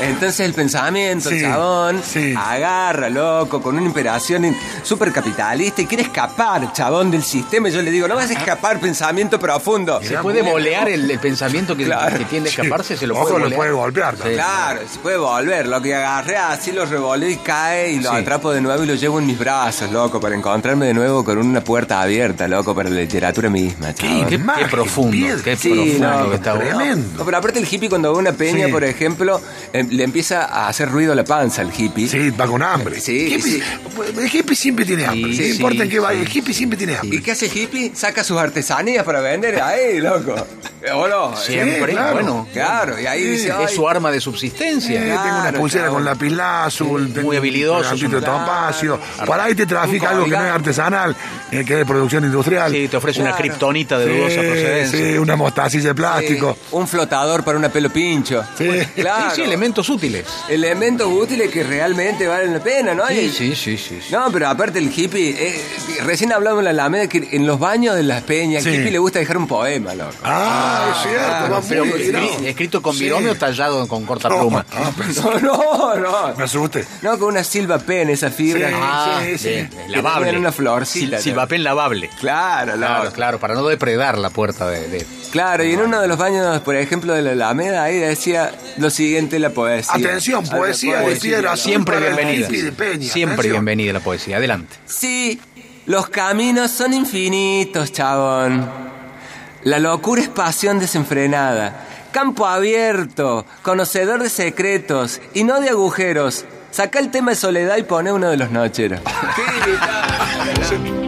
Entonces 0.00 0.40
el 0.40 0.54
pensamiento, 0.54 1.28
Sí, 1.30 1.36
el 1.36 1.42
chabón, 1.42 2.02
sí. 2.04 2.34
agarra, 2.36 3.08
loco, 3.10 3.60
con 3.62 3.76
una 3.76 3.86
imperación 3.86 4.56
súper 4.82 5.12
capitalista 5.12 5.82
y 5.82 5.86
quiere 5.86 6.02
escapar, 6.04 6.72
chabón, 6.72 7.10
del 7.10 7.22
sistema. 7.22 7.68
Y 7.68 7.72
yo 7.72 7.82
le 7.82 7.90
digo, 7.90 8.08
no 8.08 8.14
vas 8.14 8.30
a 8.30 8.32
escapar, 8.34 8.78
pensamiento 8.80 9.38
profundo. 9.38 10.00
Se 10.02 10.16
puede 10.18 10.42
bolear 10.42 10.88
el, 10.88 11.10
el 11.10 11.18
pensamiento 11.18 11.76
que, 11.76 11.84
Claro. 11.84 12.18
que 12.18 12.24
tiende 12.26 12.48
a 12.48 12.52
escaparse, 12.52 12.96
se 12.96 13.06
lo 13.06 13.14
Ojo, 13.16 13.30
puede 13.34 13.50
lo 13.50 13.56
puede 13.56 13.72
golpear. 13.72 14.16
Sí. 14.16 14.30
Claro, 14.34 14.80
se 14.90 14.98
puede 15.00 15.16
volver, 15.16 15.66
lo 15.66 15.80
que 15.82 15.94
agarré 15.94 16.36
así 16.36 16.72
lo 16.72 16.86
revolé 16.86 17.30
y 17.32 17.36
cae 17.36 17.92
y 17.92 18.00
lo 18.00 18.10
Sí. 18.10 18.16
atrapo 18.16 18.52
de 18.52 18.60
nuevo 18.60 18.82
y 18.84 18.86
lo 18.86 18.94
llevo 18.94 19.18
en 19.18 19.26
mis 19.26 19.38
brazos, 19.38 19.90
loco, 19.90 20.20
para 20.20 20.34
encontrarme 20.34 20.86
de 20.86 20.94
nuevo 20.94 21.24
con 21.24 21.38
una 21.38 21.62
puerta 21.62 22.00
abierta, 22.00 22.46
loco, 22.48 22.74
para 22.74 22.88
la 22.90 23.00
literatura 23.00 23.50
misma, 23.50 23.94
chabón. 23.94 24.26
Qué, 24.26 24.38
Magia, 24.38 24.64
qué 24.64 24.70
profundo, 24.70 25.26
qué 25.44 25.56
Sí, 25.56 25.70
profundo 25.70 26.10
no, 26.24 26.30
que 26.30 26.36
está 26.36 26.58
tremendo. 26.58 27.18
No, 27.18 27.24
pero 27.24 27.36
aparte 27.38 27.58
el 27.58 27.66
hippie 27.70 27.88
cuando 27.88 28.12
ve 28.12 28.18
una 28.18 28.32
peña, 28.32 28.66
Sí. 28.66 28.72
por 28.72 28.84
ejemplo, 28.84 29.40
le 29.72 30.04
empieza 30.04 30.44
a 30.44 30.68
hacer 30.68 30.88
ruido 30.90 31.12
a 31.12 31.14
la 31.16 31.24
panza 31.24 31.62
el 31.62 31.70
hippie. 31.76 32.08
Sí, 32.08 32.30
va 32.30 32.46
con 32.46 32.62
hambre. 32.62 33.00
Sí, 33.00 33.26
hippie, 33.34 33.42
sí. 33.42 33.62
El 34.18 34.26
hippie 34.34 34.56
siempre 34.56 34.84
tiene 34.84 35.06
hambre. 35.06 35.32
Sí, 35.34 35.40
no 35.42 35.54
importa 35.54 35.82
en 35.84 35.88
qué 35.90 35.98
vaya, 36.00 36.20
el 36.20 36.28
hippie 36.36 36.54
siempre 36.54 36.76
tiene 36.76 36.96
hambre. 36.96 37.18
¿Y 37.18 37.22
qué 37.22 37.32
hace 37.32 37.46
el 37.46 37.56
hippie? 37.56 37.92
Saca 37.94 38.22
sus 38.24 38.38
artesanías 38.38 39.04
para 39.04 39.20
vender 39.20 39.60
ahí, 39.60 40.00
loco. 40.00 40.34
¿O 40.94 41.06
no? 41.08 41.36
Siempre, 41.36 41.92
claro. 41.92 42.14
bueno. 42.14 42.48
Claro, 42.52 42.98
y 43.00 43.06
ahí 43.06 43.22
dice, 43.22 43.52
Es 43.64 43.72
su 43.72 43.86
arma 43.88 44.10
de 44.10 44.20
subsistencia. 44.20 44.98
Eh, 45.00 45.04
tengo 45.08 45.18
una 45.20 45.40
Claro, 45.42 45.58
pulsera 45.58 45.84
chabón. 45.84 45.96
con 45.98 46.04
lapilazul, 46.06 47.12
tengo 47.12 47.26
muy 47.28 47.36
habilidoso, 47.36 47.94
un 47.94 48.00
de 48.00 48.08
claro. 48.08 48.24
topacio. 48.38 49.00
Por 49.26 49.38
ahí 49.40 49.54
te 49.54 49.66
trafica 49.66 50.10
algo 50.10 50.24
que 50.24 50.30
no 50.30 50.44
es 50.46 50.50
artesanal, 50.52 51.14
eh, 51.50 51.64
que 51.64 51.72
es 51.74 51.78
de 51.80 51.84
producción 51.86 52.24
industrial. 52.24 52.72
Sí, 52.72 52.88
te 52.88 52.96
ofrece 52.96 53.20
una 53.20 53.30
Claro. 53.30 53.42
kriptonita 53.44 53.98
de 53.98 54.06
dudosa 54.06 54.40
procedencia. 54.40 54.98
sí, 55.12 55.18
una 55.18 55.36
mostacilla 55.36 55.88
de 55.88 55.94
plástico. 55.94 56.50
eh, 56.58 56.64
un 56.72 56.88
flotador 56.88 57.44
para 57.44 57.58
una 57.58 57.68
pelo 57.68 57.90
pincho. 57.90 58.42
Sí. 58.56 58.68
Claro. 58.96 59.29
Sí, 59.30 59.36
sí, 59.36 59.42
elementos 59.42 59.88
útiles. 59.88 60.24
Elementos 60.48 61.06
útiles 61.08 61.50
que 61.50 61.62
realmente 61.62 62.26
valen 62.26 62.52
la 62.54 62.60
pena, 62.60 62.94
¿no? 62.94 63.06
Sí, 63.08 63.30
sí, 63.30 63.54
sí, 63.54 63.76
sí. 63.76 64.00
sí. 64.00 64.12
No, 64.12 64.30
pero 64.32 64.48
aparte 64.48 64.78
el 64.78 64.92
hippie, 64.94 65.30
eh, 65.38 65.62
recién 66.04 66.32
hablamos 66.32 66.60
en 66.60 66.64
la 66.64 66.70
Alameda 66.70 67.06
que 67.08 67.28
en 67.32 67.46
los 67.46 67.58
baños 67.58 67.94
de 67.96 68.02
las 68.02 68.22
peñas, 68.22 68.62
Sí. 68.64 68.70
hippie 68.70 68.90
le 68.90 68.98
gusta 68.98 69.18
dejar 69.18 69.36
un 69.38 69.46
poema, 69.46 69.94
loco. 69.94 70.14
Ah, 70.24 70.92
es 70.94 71.02
cierto, 71.02 71.26
claro, 71.26 71.54
va 71.54 71.60
Pero 71.68 71.84
muy 71.84 72.46
escrito 72.46 72.82
con 72.82 72.94
Sí. 72.94 73.04
binomio 73.04 73.36
tallado 73.36 73.86
con 73.88 74.04
cortapluma. 74.04 74.64
Ah, 74.72 74.90
pensé- 74.96 75.20
No, 75.22 75.38
no, 75.40 75.94
no. 75.96 76.34
me 76.36 76.44
asusté. 76.44 76.84
No, 77.02 77.18
con 77.18 77.28
una 77.28 77.44
silva 77.44 77.78
pen, 77.78 78.10
esa 78.10 78.30
fibra. 78.30 78.70
Ah, 78.72 79.20
sí, 79.24 79.38
sí. 79.38 79.68
lavable. 79.88 80.30
una 80.38 80.52
florcita, 80.52 81.18
Sil- 81.18 81.22
Silvapen 81.22 81.62
lavable. 81.64 82.08
Claro, 82.20 82.74
Claro, 82.74 83.12
claro, 83.12 83.38
para 83.38 83.54
no 83.54 83.66
depredar 83.66 84.16
la 84.18 84.30
puerta 84.30 84.66
de... 84.68 85.04
Claro, 85.30 85.62
y 85.64 85.72
en 85.72 85.80
uno 85.80 86.00
de 86.00 86.08
los 86.08 86.18
baños, 86.18 86.60
por 86.60 86.74
ejemplo, 86.74 87.14
de 87.14 87.22
la 87.22 87.32
Alameda, 87.32 87.84
ahí 87.84 87.98
decía 87.98 88.50
lo 88.78 88.90
siguiente 88.90 89.38
la 89.38 89.50
poesía. 89.50 89.94
Atención, 89.94 90.44
poesía 90.44 91.00
de 91.00 91.16
piedra. 91.16 91.56
Siempre 91.56 92.00
bienvenida. 92.00 92.48
Siempre 92.48 92.88
atención. 92.88 93.40
bienvenida 93.52 93.92
la 93.92 94.00
poesía. 94.00 94.38
Adelante. 94.38 94.76
Sí, 94.86 95.40
los 95.86 96.08
caminos 96.08 96.72
son 96.72 96.94
infinitos, 96.94 97.92
chabón. 97.92 98.68
La 99.62 99.78
locura 99.78 100.20
es 100.20 100.28
pasión 100.28 100.80
desenfrenada. 100.80 101.86
Campo 102.12 102.46
abierto, 102.46 103.46
conocedor 103.62 104.22
de 104.22 104.30
secretos 104.30 105.20
y 105.32 105.44
no 105.44 105.60
de 105.60 105.68
agujeros. 105.70 106.44
Saca 106.72 106.98
el 106.98 107.10
tema 107.10 107.30
de 107.30 107.36
soledad 107.36 107.76
y 107.76 107.84
pone 107.84 108.10
uno 108.12 108.30
de 108.30 108.36
los 108.36 108.50
nocheros. 108.50 109.00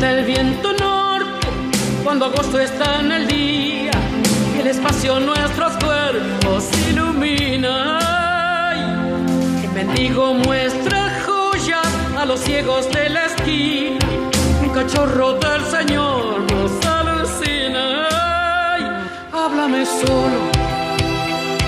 Mata 0.00 0.12
el 0.12 0.24
viento 0.24 0.72
norte 0.72 1.46
cuando 2.02 2.24
agosto 2.24 2.58
está 2.58 3.00
en 3.00 3.12
el 3.12 3.26
día 3.26 3.90
el 4.58 4.66
espacio 4.66 5.20
nuestros 5.20 5.72
cuerpos 5.84 6.70
ilumina. 6.88 7.98
Ay, 8.70 9.60
Que 9.60 9.68
bendigo 9.68 10.32
muestra 10.32 11.20
joyas 11.26 11.86
a 12.18 12.24
los 12.24 12.40
ciegos 12.40 12.90
de 12.90 13.10
la 13.10 13.26
esquina. 13.26 13.98
Un 14.62 14.70
cachorro 14.70 15.34
del 15.34 15.62
Señor 15.66 16.50
nos 16.50 16.86
alucina. 16.86 18.08
Háblame 19.32 19.84
solo 19.84 20.40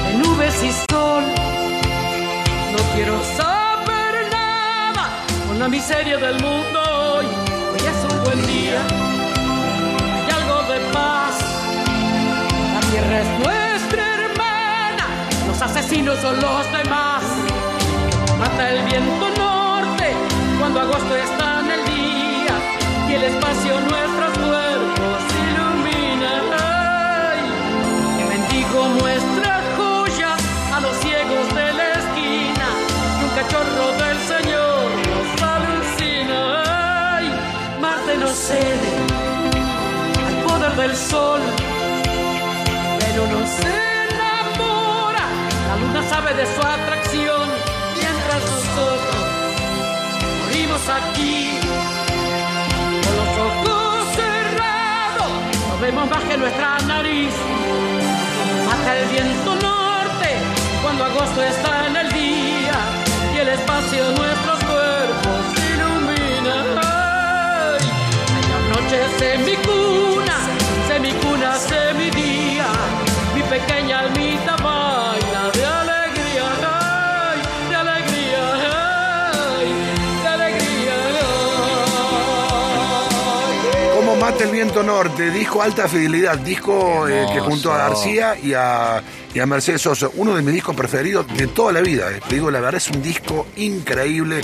de 0.07 0.15
nubes 0.17 0.55
y 0.65 0.73
sol. 0.91 1.25
No 2.73 2.79
quiero 2.95 3.23
saber 3.37 4.31
nada 4.33 5.23
con 5.47 5.59
la 5.59 5.69
miseria 5.69 6.17
del 6.17 6.41
mundo 6.41 6.82
día, 8.53 8.81
hay 10.25 10.31
algo 10.31 10.63
de 10.73 10.81
paz. 10.93 11.35
La 12.75 12.81
tierra 12.91 13.21
es 13.21 13.29
nuestra 13.39 14.03
hermana, 14.15 15.07
los 15.47 15.63
asesinos 15.63 16.19
son 16.21 16.41
los 16.41 16.73
demás. 16.73 17.23
Mata 18.39 18.71
el 18.71 18.83
viento 18.85 19.27
norte 19.37 20.15
cuando 20.59 20.81
agosto 20.81 21.17
está 21.17 21.61
en 21.61 21.71
el 21.71 21.85
día 21.85 22.55
y 23.09 23.15
el 23.15 23.25
espacio 23.25 23.81
nuestros 23.81 24.32
del 40.83 40.97
sol, 40.97 41.41
pero 42.99 43.27
no 43.29 43.47
se 43.47 43.73
enamora. 44.11 45.25
La 45.69 45.77
luna 45.77 46.03
sabe 46.09 46.35
de 46.35 46.45
su 46.45 46.61
atracción 46.61 47.47
mientras 48.01 48.41
nosotros 48.53 49.23
morimos 50.41 50.83
aquí. 50.99 51.61
Con 53.05 53.15
los 53.21 53.33
ojos 53.49 54.07
cerrados, 54.17 55.33
nos 55.69 55.81
vemos 55.81 56.11
más 56.11 56.25
que 56.25 56.37
nuestra 56.37 56.79
nariz. 56.81 57.35
Mata 58.67 58.99
el 58.99 59.09
viento 59.09 59.55
norte 59.55 60.31
cuando 60.83 61.05
agosto 61.05 61.43
está 61.45 61.87
en 61.87 61.97
el 61.97 62.09
día 62.13 62.79
y 63.35 63.39
el 63.39 63.49
espacio 63.51 64.11
nuestros 64.19 64.52
el 84.43 84.51
viento 84.51 84.83
norte, 84.83 85.31
disco 85.31 85.63
alta 85.63 85.89
fidelidad, 85.89 86.39
disco 86.39 87.09
eh, 87.09 87.27
que 87.33 87.41
junto 87.41 87.73
a 87.73 87.79
García 87.79 88.37
y 88.43 88.53
a, 88.55 89.03
y 89.35 89.39
a 89.39 89.47
Mercedes 89.47 89.83
Sosa, 89.83 90.09
uno 90.15 90.35
de 90.35 90.43
mis 90.43 90.55
discos 90.55 90.75
preferidos 90.77 91.27
de 91.37 91.47
toda 91.49 91.73
la 91.73 91.81
vida. 91.81 92.11
eh. 92.11 92.21
Te 92.29 92.35
digo, 92.37 92.51
la 92.51 92.61
verdad 92.61 92.77
es 92.77 92.89
un 92.91 93.03
disco 93.03 93.47
increíble. 93.57 94.41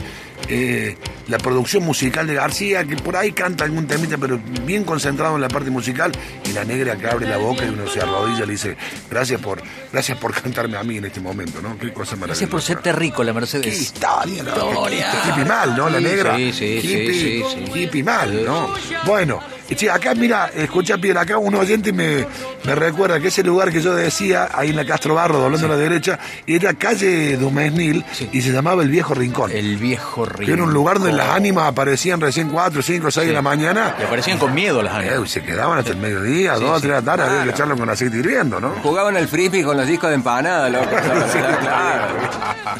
eh, 0.49 0.97
la 1.27 1.37
producción 1.37 1.83
musical 1.85 2.27
de 2.27 2.33
García, 2.35 2.83
que 2.85 2.97
por 2.97 3.15
ahí 3.17 3.33
canta 3.33 3.65
algún 3.65 3.87
temita, 3.87 4.17
pero 4.17 4.41
bien 4.65 4.85
concentrado 4.85 5.35
en 5.35 5.43
la 5.43 5.49
parte 5.49 5.69
musical, 5.69 6.11
y 6.49 6.53
la 6.53 6.65
negra 6.65 6.97
que 6.97 7.07
abre 7.07 7.27
la 7.29 7.37
boca 7.37 7.67
y 7.67 7.69
uno 7.69 7.87
se 7.87 8.01
arrodilla 8.01 8.45
y 8.45 8.47
le 8.47 8.53
dice, 8.53 8.77
gracias 9.11 9.39
por, 9.41 9.61
gracias 9.93 10.17
por 10.17 10.33
cantarme 10.33 10.79
a 10.79 10.83
mí 10.85 10.97
en 10.97 11.05
este 11.05 11.21
momento, 11.21 11.61
¿no? 11.61 11.77
Qué 11.77 11.93
cosa 11.93 12.13
maravillosa. 12.17 12.27
Gracias 12.29 12.49
por 12.51 12.63
serte 12.63 12.93
rico, 12.93 13.23
la 13.25 13.33
Qué 13.33 13.41
Mercedes. 13.41 13.79
historia, 13.79 14.43
¿no? 14.43 14.57
Historia. 14.57 15.13
Hippie 15.29 15.45
mal, 15.45 15.77
¿no? 15.77 15.91
La 15.91 16.01
negra. 16.01 16.37
sí, 16.37 16.53
sí, 16.55 16.65
hippie, 16.83 17.45
sí, 17.45 17.81
hippie 17.81 18.03
mal, 18.05 18.45
¿no? 18.47 18.73
Bueno, 19.05 19.41
che, 19.77 19.91
acá, 19.91 20.15
mira, 20.15 20.51
escucha 20.55 20.97
bien, 20.97 21.17
acá 21.19 21.37
un 21.39 21.55
oyente 21.55 21.93
me, 21.93 22.27
me 22.65 22.75
recuerda 22.75 23.21
que 23.21 23.29
ese 23.29 23.43
lugar 23.43 23.71
que 23.71 23.81
yo 23.83 23.95
decía, 23.95 24.49
ahí 24.55 24.71
en 24.71 24.77
la 24.77 24.85
Castro 24.85 25.15
Barro, 25.15 25.39
doblando 25.39 25.67
a 25.67 25.71
la 25.71 25.77
derecha, 25.77 26.19
era 26.47 26.73
calle 26.75 27.37
Dumesnil 27.37 28.05
y 28.33 28.41
se 28.43 28.51
llamaba 28.51 28.83
El 28.83 28.89
Viejo 28.91 29.15
Rincón. 29.15 29.51
El 29.51 29.77
viejo 29.77 30.25
que 30.27 30.33
río. 30.45 30.55
era 30.55 30.63
un 30.63 30.73
lugar 30.73 30.99
donde 30.99 31.13
las 31.13 31.29
ánimas 31.29 31.69
aparecían 31.69 32.21
recién 32.21 32.49
4, 32.49 32.81
5, 32.83 33.11
6 33.11 33.27
de 33.29 33.33
la 33.33 33.43
mañana. 33.43 33.95
Le 33.99 34.05
aparecían 34.07 34.39
con 34.39 34.55
miedo 34.55 34.83
las 34.83 34.95
Eh, 35.05 35.09
ánimas. 35.11 35.29
y 35.29 35.33
se 35.33 35.43
quedaban 35.43 35.79
hasta 35.79 35.91
el 35.91 35.99
mediodía, 35.99 36.55
dos, 36.55 36.81
tres 36.81 36.83
de 36.83 36.89
la 36.89 37.03
tarde, 37.03 37.25
había 37.31 37.45
que 37.45 37.51
echarlo 37.51 37.77
con 37.77 37.89
aceite 37.91 38.17
hirviendo, 38.17 38.61
¿no? 38.61 38.71
Jugaban 38.83 39.17
al 39.17 39.29
frisbee 39.29 39.63
con 39.65 39.77
los 39.77 39.87
discos 39.87 40.09
de 40.11 40.15
empanada, 40.17 40.69
loco. 40.69 40.87
claro. 41.61 42.15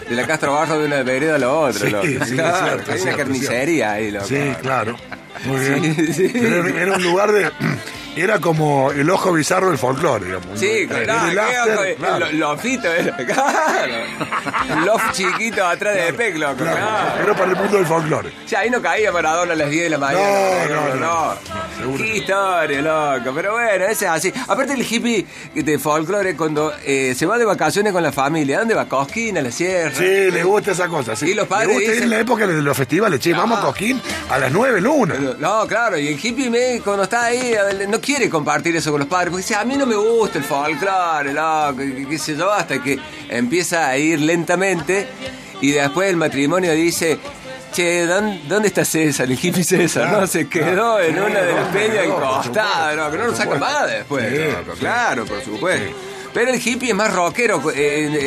De 0.09 0.15
la 0.17 0.27
Castro 0.27 0.53
Barro 0.55 0.79
de 0.79 0.87
una 0.87 1.03
vereda 1.03 1.35
a 1.37 1.39
la 1.39 1.51
otra, 1.51 1.81
Sí, 1.87 1.91
loco. 1.91 2.07
sí, 2.07 2.19
es 2.21 2.31
Claro, 2.33 2.67
cierto, 2.67 2.81
es 2.93 3.03
una 3.03 3.13
cierto, 3.13 3.19
carnicería 3.19 3.93
ahí, 3.93 4.11
loco. 4.11 4.27
Sí, 4.27 4.53
claro. 4.63 4.97
Muy 5.45 5.61
bien. 5.61 5.95
Sí, 5.95 6.13
sí. 6.13 6.29
Pero 6.33 6.67
era, 6.67 6.83
era 6.83 6.93
un 6.97 7.03
lugar 7.03 7.33
de. 7.33 7.51
Era 8.21 8.39
como 8.41 8.91
el 8.93 9.09
ojo 9.11 9.33
bizarro 9.33 9.69
del 9.69 9.79
folclore, 9.79 10.25
digamos. 10.27 10.59
Sí, 10.59 10.87
claro, 10.89 11.05
claro. 11.33 12.19
lo- 12.19 12.33
lofito 12.33 12.93
era, 12.93 13.17
claro. 13.27 13.95
Un 14.73 14.85
loft 14.85 15.13
chiquito 15.13 15.65
atrás 15.67 15.95
de 15.97 16.13
Pec, 16.13 16.37
loco, 16.37 16.57
Claro, 16.57 16.77
claro. 16.77 17.23
Era 17.25 17.35
para 17.35 17.51
el 17.53 17.57
mundo 17.57 17.77
del 17.77 17.87
folclore. 17.87 18.31
Sí, 18.47 18.55
ahí 18.55 18.71
no 18.71 18.81
caía 18.83 19.13
Maradona 19.13 19.53
a 19.53 19.57
las 19.57 19.71
10 19.71 19.85
de 19.85 19.91
la 19.91 19.99
mañana. 19.99 20.65
No, 20.69 20.89
no, 20.89 20.95
no. 20.97 21.35
Seguro 21.79 22.05
Qué 22.05 22.11
no. 22.11 22.17
historia, 22.17 22.81
loco. 22.83 23.33
Pero 23.35 23.53
bueno, 23.53 23.85
ese 23.85 24.05
es 24.07 24.11
así. 24.11 24.33
Aparte 24.49 24.73
el 24.75 24.83
hippie 24.83 25.27
de 25.55 25.79
folclore, 25.79 26.37
cuando 26.37 26.73
eh, 26.85 27.15
se 27.17 27.27
va 27.27 27.39
de 27.39 27.45
vacaciones 27.45 27.93
con 27.93 28.03
la 28.03 28.13
familia, 28.13 28.59
¿dónde 28.59 28.75
va? 28.75 28.87
Cosquín, 28.89 29.39
a 29.39 29.43
la 29.43 29.51
sierra. 29.51 29.93
Sí, 29.95 30.31
le 30.31 30.43
gusta 30.43 30.73
esa 30.73 30.89
cosa. 30.89 31.15
Sí. 31.17 31.31
Y 31.31 31.35
los 31.35 31.47
padres 31.47 31.69
le 31.69 31.75
gusta 31.75 31.95
ir 31.95 32.03
en 32.03 32.11
la 32.11 32.19
época 32.19 32.47
de 32.47 32.61
los 32.63 32.77
festivales. 32.77 33.21
Che, 33.21 33.33
vamos 33.33 33.59
a 33.59 33.63
Coquín 33.63 34.01
a 34.31 34.39
las 34.39 34.51
9 34.53 34.81
luna. 34.81 35.15
No, 35.39 35.67
claro, 35.67 35.99
y 35.99 36.09
el 36.09 36.15
hippie 36.25 36.51
me, 36.51 36.81
cuando 36.83 37.05
está 37.05 37.25
ahí 37.27 37.55
no 37.89 38.01
quiere 38.09 38.31
compartir 38.31 38.75
eso 38.75 38.91
con 38.91 39.01
los 39.01 39.09
padres, 39.09 39.29
porque 39.29 39.43
dice, 39.43 39.55
a 39.55 39.67
mí 39.67 39.77
no 39.77 39.85
me 39.85 39.95
gusta 39.95 40.39
el 40.39 40.45
folclore, 40.45 41.31
loco, 41.35 41.77
qué, 41.77 42.07
qué 42.09 42.19
sé 42.19 42.37
yo, 42.37 42.51
hasta 42.51 42.83
que 42.83 42.99
empieza 43.29 43.87
a 43.87 43.99
ir 43.99 44.19
lentamente 44.19 45.07
y 45.61 45.73
después 45.73 46.09
el 46.09 46.17
matrimonio 46.17 46.73
dice, 46.73 47.19
che, 47.71 48.07
¿dónde, 48.07 48.69
está 48.69 48.87
César? 48.87 49.27
El 49.31 49.33
hippie 49.35 49.63
César, 49.63 50.11
¿no? 50.11 50.27
Se 50.27 50.49
quedó 50.49 50.99
en 51.01 51.21
una 51.21 51.43
de 51.43 51.53
las 51.53 51.69
peñas 51.69 52.07
encostadas, 52.07 52.97
no, 52.97 53.11
que 53.11 53.19
no 53.19 53.27
lo 53.27 53.37
saca 53.37 53.57
más 53.57 53.87
después, 53.91 54.25
claro, 54.79 55.27
por 55.27 55.45
supuesto. 55.45 55.95
Pero 56.39 56.53
el 56.53 56.61
hippie 56.65 56.91
es 56.91 56.95
más 56.95 57.13
rockero, 57.13 57.61
eh, 57.73 57.75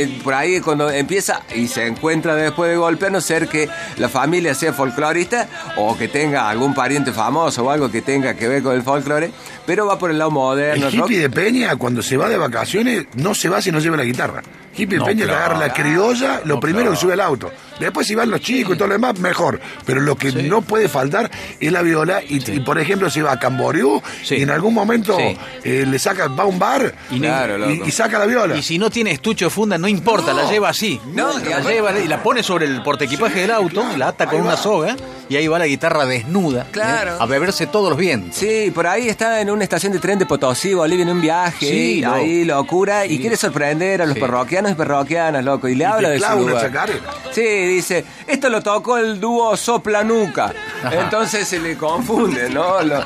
eh, 0.04 0.20
por 0.22 0.34
ahí 0.34 0.60
cuando 0.60 0.90
empieza 0.90 1.44
y 1.56 1.70
se 1.70 1.88
encuentra 1.88 2.36
después 2.36 2.70
de 2.70 2.76
golpe, 2.76 3.06
a 3.06 3.10
no 3.10 3.22
ser 3.22 3.48
que 3.48 3.70
la 3.96 4.10
familia 4.10 4.54
sea 4.54 4.74
folclorista 4.74 5.48
o 5.78 5.98
que 5.98 6.10
tenga 6.10 6.50
algún 6.50 6.74
pariente 6.74 7.14
famoso 7.14 7.64
o 7.64 7.70
algo 7.72 7.90
que 7.90 8.02
tenga 8.02 8.34
que 8.34 8.50
ver 8.50 8.64
con 8.64 8.76
el 8.76 8.84
folclore, 8.84 9.32
pero 9.66 9.86
va 9.86 9.98
por 9.98 10.12
el 10.12 10.18
lado 10.18 10.30
moderno. 10.30 10.88
El 10.88 10.98
rock. 10.98 11.06
hippie 11.10 11.20
de 11.22 11.30
Peña, 11.30 11.78
cuando 11.78 12.02
se 12.02 12.18
va 12.18 12.28
de 12.28 12.36
vacaciones, 12.36 13.06
no 13.16 13.34
se 13.34 13.48
va 13.48 13.62
si 13.62 13.72
no 13.72 13.80
lleva 13.80 13.96
la 13.96 14.04
guitarra. 14.04 14.42
Hippie 14.76 15.00
de 15.00 15.06
Peña 15.06 15.24
claro. 15.24 15.40
agarra 15.40 15.68
la 15.68 15.74
criolla, 15.74 16.42
lo 16.44 16.56
No, 16.56 16.60
primero 16.60 16.88
claro. 16.88 16.96
que 16.98 17.02
sube 17.02 17.14
al 17.14 17.22
auto. 17.22 17.50
Después, 17.82 18.08
si 18.08 18.16
van 18.16 18.30
los 18.30 18.42
chicos 18.42 18.76
y 18.76 18.78
todo 18.78 18.88
lo 18.88 18.94
demás, 18.94 19.20
mejor. 19.20 19.60
Pero 19.86 20.02
lo 20.02 20.16
que 20.16 20.32
no 20.32 20.62
puede 20.62 20.88
faltar 20.88 21.30
es 21.60 21.72
la 21.72 21.82
viola. 21.82 22.22
Y, 22.24 22.38
y, 22.52 22.60
por 22.62 22.80
ejemplo, 22.80 23.10
si 23.10 23.22
va 23.22 23.34
a 23.34 23.40
Camboriú 23.40 24.02
Sí. 24.24 24.36
y 24.36 24.42
en 24.44 24.50
algún 24.52 24.74
momento 24.74 25.18
Sí. 25.18 25.38
eh, 25.64 25.86
le 25.88 26.00
saca, 26.00 26.28
va 26.28 26.44
a 26.44 26.48
un 26.48 26.58
bar 26.60 26.94
Y 27.12 27.20
Claro, 27.20 27.58
saca 27.92 28.18
la 28.20 28.26
viola. 28.26 28.56
Y 28.56 28.64
si 28.64 28.78
no 28.80 28.90
tiene 28.90 29.12
estucho 29.12 29.46
de 29.46 29.52
funda, 29.52 29.78
no 29.78 29.88
importa, 29.88 30.34
la 30.34 30.50
lleva 30.50 30.70
así. 30.70 31.00
No, 31.14 31.38
la 31.38 31.60
lleva 31.62 32.00
y 32.00 32.08
la 32.08 32.24
pone 32.24 32.42
sobre 32.44 32.66
el 32.66 32.82
portaequipaje 32.84 33.42
del 33.42 33.52
auto, 33.52 33.84
la 33.98 34.10
ata 34.10 34.28
con 34.28 34.42
una 34.42 34.52
va. 34.52 34.58
soga 34.58 34.96
y 35.30 35.36
ahí 35.36 35.48
va 35.48 35.60
la 35.60 35.68
guitarra 35.68 36.06
desnuda. 36.06 36.68
Claro. 36.72 37.12
¿eh? 37.12 37.18
A 37.20 37.26
beberse 37.26 37.68
todos 37.68 37.90
los 37.90 37.98
vientos. 37.98 38.36
Sí, 38.36 38.72
por 38.74 38.88
ahí 38.88 39.08
está 39.10 39.42
en 39.42 39.50
una 39.50 39.64
estación 39.64 39.92
de 39.94 40.00
tren 40.00 40.18
de 40.20 40.26
Potosí, 40.26 40.74
Bolivia, 40.74 41.04
en 41.04 41.10
un 41.10 41.22
viaje, 41.22 41.66
Sí, 41.68 41.76
y 41.98 42.02
loco. 42.02 42.16
ahí 42.16 42.46
locura, 42.46 43.06
y 43.06 43.20
quiere 43.20 43.36
sorprender 43.38 44.02
a 44.02 44.06
los 44.06 44.16
Sí. 44.16 44.20
parroquianos 44.20 44.72
y 44.72 44.76
parroquianas, 44.76 45.44
loco, 45.44 45.68
y 45.68 45.76
le 45.76 45.84
Y 45.84 45.88
habla 45.88 46.08
te 46.10 46.14
de 46.16 46.20
su 46.20 46.48
lugar. 46.48 46.90
Sí, 47.32 47.42
dice, 47.72 48.06
esto 48.28 48.50
lo 48.50 48.62
tocó 48.62 48.98
el 48.98 49.20
dúo 49.20 49.56
Soplanuca, 49.58 50.54
entonces 50.92 51.48
se 51.48 51.60
le 51.60 51.76
confunde, 51.78 52.50
¿no? 52.50 52.82
Lo- 52.82 53.04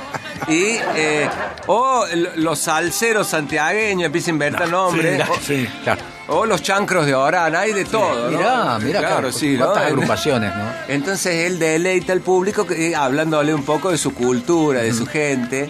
y, 0.48 0.78
eh, 0.96 1.28
o 1.68 2.06
los 2.36 2.60
salseros 2.60 3.28
santiagueños, 3.28 4.06
empieza 4.08 4.30
a 4.30 4.34
inventar 4.34 4.70
nombres, 4.70 5.24
sí, 5.26 5.32
o, 5.32 5.36
sí. 5.42 5.70
Claro. 5.84 6.02
o 6.28 6.46
los 6.46 6.62
chancros 6.62 7.06
de 7.06 7.16
Orán, 7.16 7.56
hay 7.56 7.72
de 7.74 7.86
todo, 7.86 8.30
¿no? 8.30 8.38
Mirá, 8.38 8.80
mirá, 8.80 9.00
claro, 9.00 9.16
claro, 9.16 9.32
sí, 9.32 9.56
¿no? 9.58 9.72
agrupaciones, 9.74 10.54
¿no? 10.56 10.64
Entonces 10.88 11.46
él 11.48 11.58
deleita 11.58 12.14
al 12.14 12.22
público 12.22 12.68
que- 12.68 12.90
eh, 12.90 12.96
hablándole 12.96 13.54
un 13.54 13.64
poco 13.64 13.90
de 13.92 13.98
su 13.98 14.14
cultura, 14.14 14.82
de 14.82 14.94
su 14.94 15.06
gente 15.08 15.70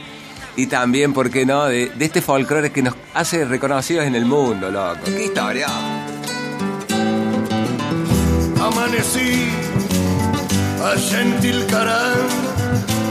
y 0.57 0.67
también, 0.67 1.13
¿por 1.13 1.29
qué 1.29 1.45
no?, 1.45 1.65
de, 1.65 1.89
de 1.95 2.05
este 2.05 2.21
folclore 2.21 2.71
que 2.71 2.81
nos 2.81 2.95
hace 3.13 3.45
reconocidos 3.45 4.05
en 4.05 4.15
el 4.15 4.25
mundo, 4.25 4.71
loco. 4.71 4.99
¡Qué 5.05 5.25
historia! 5.25 5.67
Amanecí 8.65 9.47
allá 10.83 11.21
en 11.21 11.39
Tilcarán 11.39 12.17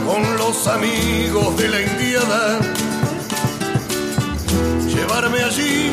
con 0.05 0.21
los 0.37 0.67
amigos 0.67 1.55
de 1.55 1.69
la 1.69 1.81
indiada. 1.81 2.59
Llevarme 4.85 5.39
allí 5.43 5.91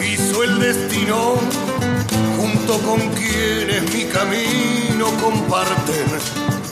quiso 0.00 0.42
el 0.42 0.58
destino, 0.58 1.34
junto 2.38 2.78
con 2.88 3.00
quienes 3.10 3.82
mi 3.92 4.04
camino 4.04 5.06
comparten. 5.22 6.08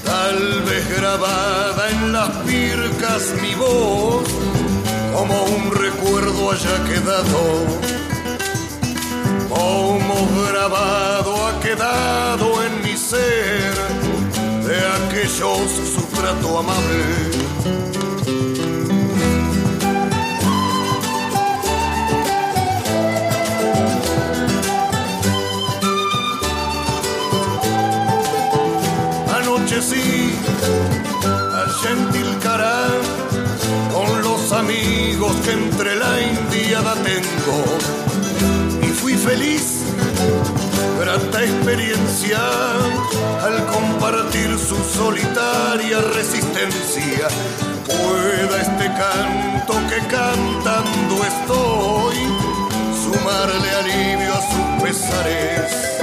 Tal 0.07 0.63
vez 0.63 0.89
grabada 0.97 1.91
en 1.91 2.13
las 2.15 2.31
pircas 2.47 3.35
mi 3.43 3.55
voz, 3.57 4.27
como 5.15 5.43
un 5.45 5.71
recuerdo 5.73 6.51
haya 6.51 6.85
quedado 6.85 7.99
como 9.49 10.29
grabado 10.51 11.47
ha 11.47 11.61
quedado 11.61 12.63
en 12.65 12.83
mi 12.83 12.97
ser 12.97 13.75
de 14.67 14.79
aquellos 14.99 15.71
su 15.95 16.03
trato 16.15 16.59
amable. 16.59 17.05
Anochecí 29.37 30.35
allá 31.55 31.91
en 31.91 32.11
Tilcarán 32.11 33.29
con 33.93 34.23
los 34.23 34.53
amigos 34.53 35.33
que 35.45 35.53
entre 35.53 35.97
la 35.97 36.21
indiada 36.21 36.95
tengo 36.95 37.78
grata 41.19 41.45
experiencia 41.45 42.39
al 43.43 43.65
compartir 43.67 44.59
su 44.59 44.77
solitaria 44.77 46.01
resistencia. 46.15 47.29
Pueda 47.87 48.61
este 48.61 48.87
canto 48.87 49.75
que 49.89 49.99
cantando 50.09 51.25
estoy 51.25 52.17
sumarle 53.03 53.71
alivio 53.71 54.35
a 54.35 54.41
sus 54.41 54.83
pesares 54.83 55.98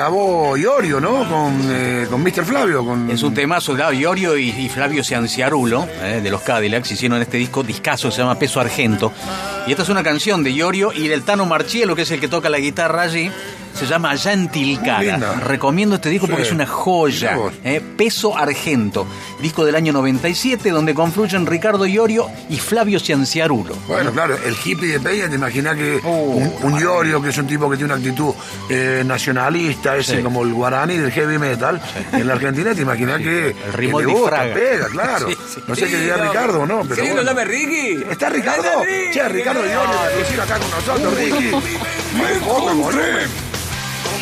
clavó 0.00 0.56
Iorio, 0.56 0.98
¿no? 0.98 1.28
Con, 1.28 1.60
eh, 1.70 2.06
con 2.08 2.22
Mr. 2.22 2.46
Flavio. 2.46 2.82
Con... 2.86 3.10
Es 3.10 3.22
un 3.22 3.34
temazo, 3.34 3.74
claro, 3.74 3.92
Iorio 3.92 4.38
y, 4.38 4.48
y 4.48 4.70
Flavio 4.70 5.04
Cianciarulo, 5.04 5.86
eh, 6.02 6.20
de 6.22 6.30
los 6.30 6.40
Cadillacs, 6.40 6.90
hicieron 6.90 7.20
este 7.20 7.36
disco 7.36 7.62
discazo, 7.62 8.10
se 8.10 8.22
llama 8.22 8.38
Peso 8.38 8.60
Argento. 8.60 9.12
Y 9.66 9.72
esta 9.72 9.82
es 9.82 9.90
una 9.90 10.02
canción 10.02 10.42
de 10.42 10.52
Iorio 10.52 10.90
y 10.94 11.08
del 11.08 11.22
Tano 11.22 11.44
Marchielo, 11.44 11.94
que 11.94 12.02
es 12.02 12.10
el 12.12 12.18
que 12.18 12.28
toca 12.28 12.48
la 12.48 12.58
guitarra 12.58 13.02
allí. 13.02 13.30
Se 13.80 13.86
llama 13.86 14.10
Allá 14.10 14.34
en 14.34 14.48
Tilcara. 14.50 15.00
Linda. 15.00 15.40
Recomiendo 15.40 15.94
este 15.96 16.10
disco 16.10 16.26
porque 16.26 16.42
Sí. 16.42 16.48
es 16.48 16.54
una 16.54 16.66
joya. 16.66 17.38
Eh, 17.64 17.80
Peso 17.96 18.36
Argento, 18.36 19.06
disco 19.40 19.64
del 19.64 19.74
año 19.74 19.90
97, 19.94 20.68
donde 20.70 20.92
confluyen 20.94 21.46
Ricardo 21.46 21.86
Iorio 21.86 22.28
y 22.50 22.58
Flavio 22.58 23.00
Cianciarulo. 23.00 23.74
Bueno, 23.88 24.12
claro, 24.12 24.36
el 24.44 24.54
hippie 24.62 24.86
de 24.92 25.00
Peña, 25.00 25.28
te 25.30 25.36
imaginas 25.36 25.76
que 25.76 25.96
un, 26.04 26.52
un 26.62 26.78
Iorio, 26.78 27.22
que 27.22 27.30
es 27.30 27.38
un 27.38 27.46
tipo 27.46 27.70
que 27.70 27.78
tiene 27.78 27.94
una 27.94 28.02
actitud 28.02 28.34
eh, 28.68 29.02
nacionalista, 29.06 29.96
ese 29.96 30.16
Sí. 30.18 30.22
como 30.22 30.42
el 30.42 30.52
guaraní 30.52 30.98
del 30.98 31.10
heavy 31.10 31.38
metal, 31.38 31.80
en 32.12 32.26
la 32.26 32.34
Argentina 32.34 32.74
te 32.74 32.82
imaginas 32.82 33.18
que, 33.22 33.48
El 33.66 33.72
ritmo 33.72 34.00
de 34.00 34.06
pega, 34.52 34.86
claro. 34.92 35.28
Sí, 35.30 35.36
sí. 35.54 35.60
No 35.66 35.74
sé 35.74 35.88
qué 35.88 35.96
diría 35.96 36.16
Ricardo, 36.18 36.66
¿no? 36.66 36.82
Pero 36.82 36.96
¿Sí? 36.96 37.08
¿Lo 37.08 37.14
bueno. 37.14 37.30
llama 37.30 37.44
Ricky? 37.44 38.04
¿Está 38.10 38.28
Ricardo? 38.28 38.68
Che, 39.12 39.28
Ricardo 39.28 39.60
Iorio, 39.60 39.80
inclusive 40.12 40.42
acá 40.42 40.58
con 40.58 40.70
nosotros, 40.70 41.16
Ricky. 41.16 41.50
¡Me 42.14 42.32
encontré! 42.34 43.49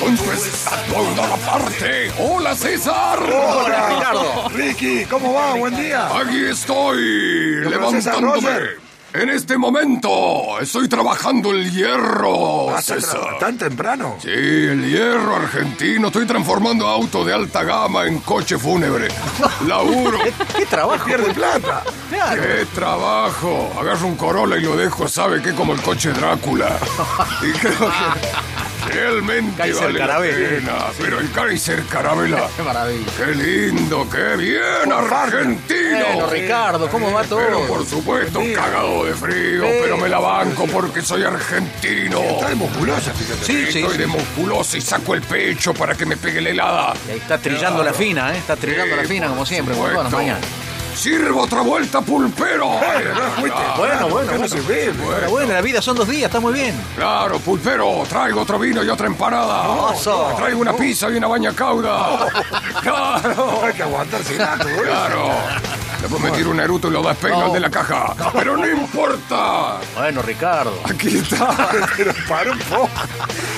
Entonces, 0.04 0.66
a 0.66 0.76
toda 0.92 1.26
la 1.28 1.36
parte. 1.36 2.10
¡Hola, 2.18 2.54
César! 2.54 3.18
Hola, 3.20 3.88
Ricardo. 3.88 4.48
Ricky, 4.50 5.04
¿cómo 5.06 5.34
va? 5.34 5.54
Buen 5.54 5.76
día. 5.76 6.06
Aquí 6.18 6.44
estoy, 6.46 7.56
¿Lo 7.62 7.72
conoces 7.72 8.06
a 8.06 8.14
levantándome. 8.20 8.88
En 9.10 9.30
este 9.30 9.56
momento 9.56 10.60
estoy 10.60 10.86
trabajando 10.86 11.50
el 11.50 11.72
hierro, 11.72 12.66
¿Vas 12.66 12.90
a 12.90 12.96
tra- 12.96 13.00
César. 13.00 13.38
¿Tan 13.40 13.56
temprano? 13.58 14.16
Sí, 14.22 14.28
el 14.28 14.86
hierro 14.88 15.36
argentino. 15.36 16.08
Estoy 16.08 16.26
transformando 16.26 16.86
auto 16.86 17.24
de 17.24 17.32
alta 17.32 17.64
gama 17.64 18.06
en 18.06 18.20
coche 18.20 18.58
fúnebre. 18.58 19.08
Laburo. 19.66 20.18
¿Qué 20.56 20.66
trabajo? 20.66 21.06
Pierde 21.06 21.32
plata. 21.32 21.82
Claro. 22.10 22.42
¡Qué 22.42 22.66
trabajo! 22.74 23.72
Agarro 23.80 24.06
un 24.08 24.16
Corolla 24.16 24.58
y 24.58 24.62
lo 24.62 24.76
dejo, 24.76 25.08
¿sabe 25.08 25.40
qué? 25.42 25.54
Como 25.54 25.72
el 25.72 25.80
coche 25.82 26.12
Drácula. 26.12 26.78
Y 27.42 27.50
creo 27.52 27.78
que 27.78 27.86
realmente 28.88 29.56
Kaiser 29.56 29.82
vale 29.86 29.98
la 29.98 30.06
Carabela. 30.06 30.48
pena. 30.48 30.72
Pero 30.98 31.20
el 31.20 31.30
Kaiser 31.32 31.82
Carabela. 31.84 32.48
Qué 32.56 32.62
maravilla. 32.62 33.06
¡Qué 33.16 33.34
lindo! 33.34 34.08
¡Qué 34.10 34.36
bien, 34.36 34.92
argentino! 34.92 35.98
Bueno, 36.14 36.26
Ricardo, 36.30 36.88
¿cómo 36.88 37.12
va 37.12 37.24
todo? 37.24 37.38
Pero 37.40 37.66
por 37.66 37.86
supuesto, 37.86 38.40
cagado 38.54 39.04
de 39.04 39.14
frío, 39.14 39.64
pero 39.82 39.96
me 39.98 40.08
la 40.08 40.18
banco 40.18 40.66
porque 40.66 41.02
soy 41.02 41.24
argentino. 41.24 42.20
Está 42.20 42.48
de 42.48 42.54
musculosa, 42.54 43.12
fíjate. 43.12 43.44
Sí, 43.44 43.66
sí, 43.70 43.78
Estoy 43.80 43.92
sí. 43.94 43.98
de 43.98 44.06
musculoso 44.06 44.76
y 44.76 44.80
saco 44.80 45.14
el 45.14 45.22
pecho 45.22 45.74
para 45.74 45.94
que 45.94 46.06
me 46.06 46.16
pegue 46.16 46.40
la 46.40 46.50
helada. 46.50 46.94
Y 47.08 47.12
ahí 47.12 47.18
está 47.18 47.38
trillando 47.38 47.82
la 47.82 47.92
fina, 47.92 48.34
¿eh? 48.34 48.38
Está 48.38 48.56
trillando 48.56 48.96
la 48.96 49.04
fina 49.04 49.28
como 49.28 49.44
siempre, 49.46 49.74
las 49.74 49.86
Supuesto. 49.88 50.16
mañanas. 50.16 50.44
¡Sirvo 50.98 51.42
otra 51.42 51.60
vuelta, 51.60 52.00
pulpero! 52.00 52.70
Bueno. 53.38 53.54
Bueno, 53.76 54.08
bueno, 54.08 54.32
¿Qué 54.32 54.38
no 54.38 54.62
bueno. 54.64 55.30
bueno, 55.30 55.52
la 55.52 55.60
vida 55.60 55.80
son 55.80 55.96
dos 55.96 56.08
días, 56.08 56.24
está 56.24 56.40
muy 56.40 56.52
bien. 56.52 56.74
Claro, 56.96 57.38
pulpero, 57.38 58.02
traigo 58.08 58.40
otro 58.40 58.58
vino 58.58 58.82
y 58.82 58.88
otra 58.88 59.06
empanada. 59.06 59.68
Oso. 59.68 60.34
Traigo 60.36 60.60
una 60.60 60.72
pizza 60.76 61.08
y 61.08 61.14
una 61.14 61.28
baña 61.28 61.52
cauda. 61.54 62.26
Claro, 62.82 63.60
Hay 63.64 63.74
que 63.74 63.84
boludo. 63.84 64.18
claro. 64.82 65.28
Después 66.00 66.22
me 66.22 66.30
tiro 66.30 66.50
un 66.50 66.60
eruto 66.60 66.88
y 66.88 66.92
lo 66.92 67.02
despeino 67.02 67.38
No. 67.40 67.46
al 67.46 67.52
de 67.52 67.60
la 67.60 67.70
caja. 67.70 68.14
Pero 68.32 68.56
no 68.56 68.68
importa. 68.68 69.78
Bueno, 69.96 70.22
Ricardo, 70.22 70.78
Aquí 70.88 71.18
está. 71.18 71.68
Pero 71.96 72.12
para 72.28 72.52
un 72.52 72.58
poco. 72.60 72.88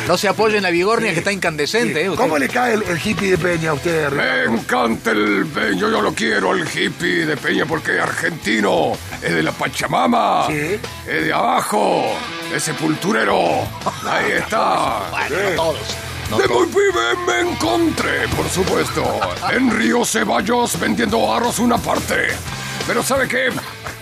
no 0.09 0.16
se 0.16 0.26
apoye 0.29 0.57
en 0.57 0.62
la 0.62 0.70
vigornia 0.70 1.12
que 1.12 1.18
está 1.18 1.33
incandescente, 1.33 2.03
¿eh? 2.05 2.09
Usted- 2.11 2.22
¿Cómo 2.22 2.38
le 2.38 2.48
cae 2.48 2.74
el, 2.74 2.83
el 2.85 2.98
hippie 3.05 3.31
de 3.33 3.38
Peña 3.38 3.70
a 3.70 3.74
usted, 3.74 4.11
Me 4.11 4.22
Ricardo? 4.22 4.55
encanta 4.55 5.11
el 5.11 5.46
peño, 5.46 5.90
yo 5.90 6.00
lo 6.00 6.14
quiero, 6.14 6.55
el 6.55 6.66
hippie 6.66 7.26
de 7.26 7.37
Peña, 7.37 7.66
porque 7.66 7.96
es 7.96 8.03
argentino, 8.03 8.92
es 9.22 9.35
de 9.35 9.42
la 9.42 9.53
Pachamama, 9.53 10.46
Sí. 10.48 10.81
es 11.07 11.24
de 11.24 11.33
abajo, 11.33 12.05
es 12.55 12.62
sepulturero. 12.62 13.38
Ahí 14.09 14.33
está. 14.38 15.00
Bueno, 15.11 15.37
no 15.50 15.57
todos. 15.57 15.79
No 16.30 16.38
De 16.38 16.46
muy 16.48 16.66
pibe 16.68 17.16
me 17.26 17.50
encontré, 17.50 18.28
por 18.36 18.48
supuesto, 18.48 19.02
en 19.52 19.70
Río 19.76 20.04
Ceballos 20.04 20.78
vendiendo 20.78 21.32
arroz 21.32 21.58
una 21.58 21.76
parte. 21.76 22.28
Pero 22.86 23.02
¿sabe 23.02 23.26
qué? 23.28 23.50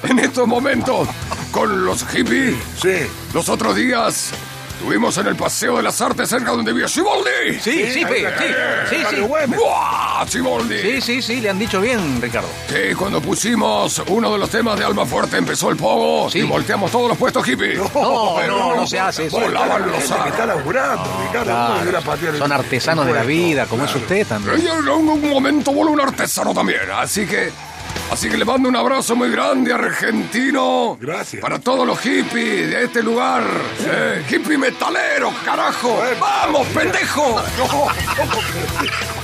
En 0.02 0.18
estos 0.18 0.46
momentos, 0.46 1.08
con 1.50 1.84
los 1.84 2.04
hippies, 2.06 2.54
Sí. 2.80 3.06
los 3.34 3.48
otros 3.48 3.74
días, 3.74 4.30
estuvimos 4.78 5.18
en 5.18 5.26
el 5.26 5.34
Paseo 5.34 5.76
de 5.76 5.82
las 5.82 6.00
Artes 6.00 6.28
cerca 6.28 6.52
donde 6.52 6.72
vive 6.72 6.86
Siboldi. 6.88 7.54
Sí, 7.60 7.60
sí, 7.60 7.92
sí, 7.94 8.04
sí, 8.04 8.46
sí, 8.90 8.96
sí. 9.10 9.20
¡Buah, 9.22 10.24
Siboldi! 10.28 10.78
Sí, 10.80 11.00
sí, 11.00 11.20
sí, 11.22 11.40
le 11.40 11.50
han 11.50 11.58
dicho 11.58 11.80
bien, 11.80 12.22
Ricardo. 12.22 12.48
Sí, 12.68 12.94
cuando 12.96 13.20
pusimos 13.20 14.00
uno 14.06 14.32
de 14.32 14.38
los 14.38 14.48
temas 14.48 14.78
de 14.78 14.84
Alma 14.84 15.04
Fuerte 15.04 15.36
empezó 15.36 15.70
el 15.70 15.76
pogo 15.76 16.30
Sí. 16.30 16.38
y 16.38 16.42
volteamos 16.42 16.92
todos 16.92 17.08
los 17.08 17.18
puestos 17.18 17.44
hippies. 17.44 17.78
No, 17.92 18.40
no, 18.46 18.76
no 18.76 18.86
se 18.86 19.00
hace 19.00 19.26
eso. 19.26 19.40
Volaban 19.40 19.90
los 19.90 19.96
que 20.04 20.28
está 20.28 20.46
laburando, 20.46 21.22
Ricardo. 21.26 21.50
¿cómo 21.52 21.74
le 21.76 21.82
hubiera 21.82 22.00
pateado 22.00 22.34
el- 22.34 22.38
Son 22.38 22.52
artesanos 22.52 23.06
de 23.06 23.12
la 23.12 23.22
vida, 23.24 23.66
como 23.66 23.84
es 23.84 23.94
usted 23.96 24.26
también. 24.28 24.62
Y 24.62 24.66
en 24.68 24.88
un 24.88 25.28
momento 25.28 25.72
voló 25.72 25.90
un 25.90 26.00
artesano 26.00 26.54
también, 26.54 26.82
así 26.94 27.26
que... 27.26 27.50
Así 28.10 28.28
que 28.28 28.36
le 28.36 28.44
mando 28.44 28.68
un 28.68 28.76
abrazo 28.76 29.14
muy 29.14 29.30
grande 29.30 29.72
argentino. 29.72 30.96
Gracias. 31.00 31.42
Para 31.42 31.58
todos 31.58 31.86
los 31.86 31.98
hippies 32.00 32.70
de 32.70 32.84
este 32.84 33.02
lugar. 33.02 33.42
Eh, 33.80 34.24
hippie 34.28 34.56
metalero, 34.56 35.32
carajo. 35.44 36.00
¡Vamos, 36.20 36.66
pendejo! 36.68 37.36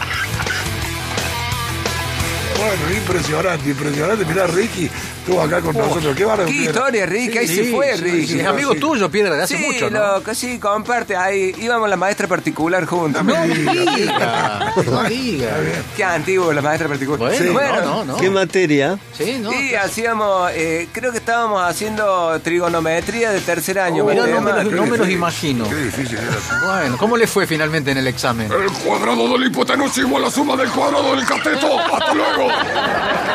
Bueno, 2.64 2.96
impresionante, 2.96 3.68
impresionante. 3.70 4.24
Mirá, 4.24 4.46
Ricky 4.46 4.90
estuvo 5.18 5.40
acá 5.40 5.60
con 5.60 5.76
nosotros. 5.76 6.16
Qué 6.16 6.24
bárbaro. 6.24 6.48
¡Qué 6.48 6.54
historia, 6.56 7.06
Ricky! 7.06 7.38
Ahí 7.38 7.48
se 7.48 7.64
fue, 7.72 7.96
Ricky. 7.96 8.26
Sí, 8.26 8.40
es 8.40 8.46
amigo 8.46 8.74
tuyo, 8.74 9.10
Piedra, 9.10 9.34
de 9.36 9.42
hace 9.42 9.56
Sí, 9.56 9.64
mucho, 9.66 9.90
¿no? 9.90 10.14
loco, 10.14 10.34
sí, 10.34 10.58
comparte 10.58 11.16
ahí. 11.16 11.54
Íbamos 11.58 11.88
la 11.88 11.96
maestra 11.96 12.26
particular 12.28 12.84
juntos. 12.86 13.22
No 13.24 13.34
diga, 13.44 14.72
no 14.86 15.02
diga. 15.04 15.56
Qué 15.96 16.04
antiguo 16.04 16.52
la 16.52 16.62
maestra 16.62 16.88
particular. 16.88 17.32
Bueno, 17.52 17.76
no, 17.80 17.84
no, 17.84 18.04
no. 18.04 18.16
¿Qué 18.16 18.30
materia? 18.30 18.98
Sí, 19.16 19.38
no. 19.40 19.50
Sí, 19.50 19.74
hacíamos, 19.74 20.50
eh, 20.54 20.88
creo 20.92 21.12
que 21.12 21.18
estábamos 21.18 21.62
haciendo 21.62 22.38
trigonometría 22.42 23.30
de 23.30 23.40
tercer 23.40 23.78
año. 23.78 24.04
Mirá, 24.04 24.24
me 24.24 24.30
no 24.32 24.40
me, 24.40 24.52
los- 24.64 24.72
no 24.72 24.86
me 24.86 24.96
los 24.98 25.08
imagino. 25.08 25.68
Qué 25.68 25.76
difícil 25.76 26.18
era. 26.18 26.66
Bueno, 26.66 26.96
¿cómo 26.98 27.16
le 27.16 27.26
fue 27.26 27.46
finalmente 27.46 27.90
en 27.90 27.98
el 27.98 28.06
examen? 28.06 28.50
El 28.52 28.70
cuadrado 28.84 29.28
del 29.32 29.46
hipotenusa 29.46 30.00
igual 30.00 30.22
a 30.24 30.26
la 30.26 30.32
suma 30.32 30.56
del 30.56 30.68
cuadrado 30.70 31.14
del 31.16 31.24
cateto. 31.26 31.78
¡Hasta 31.78 32.14
luego! 32.14 32.48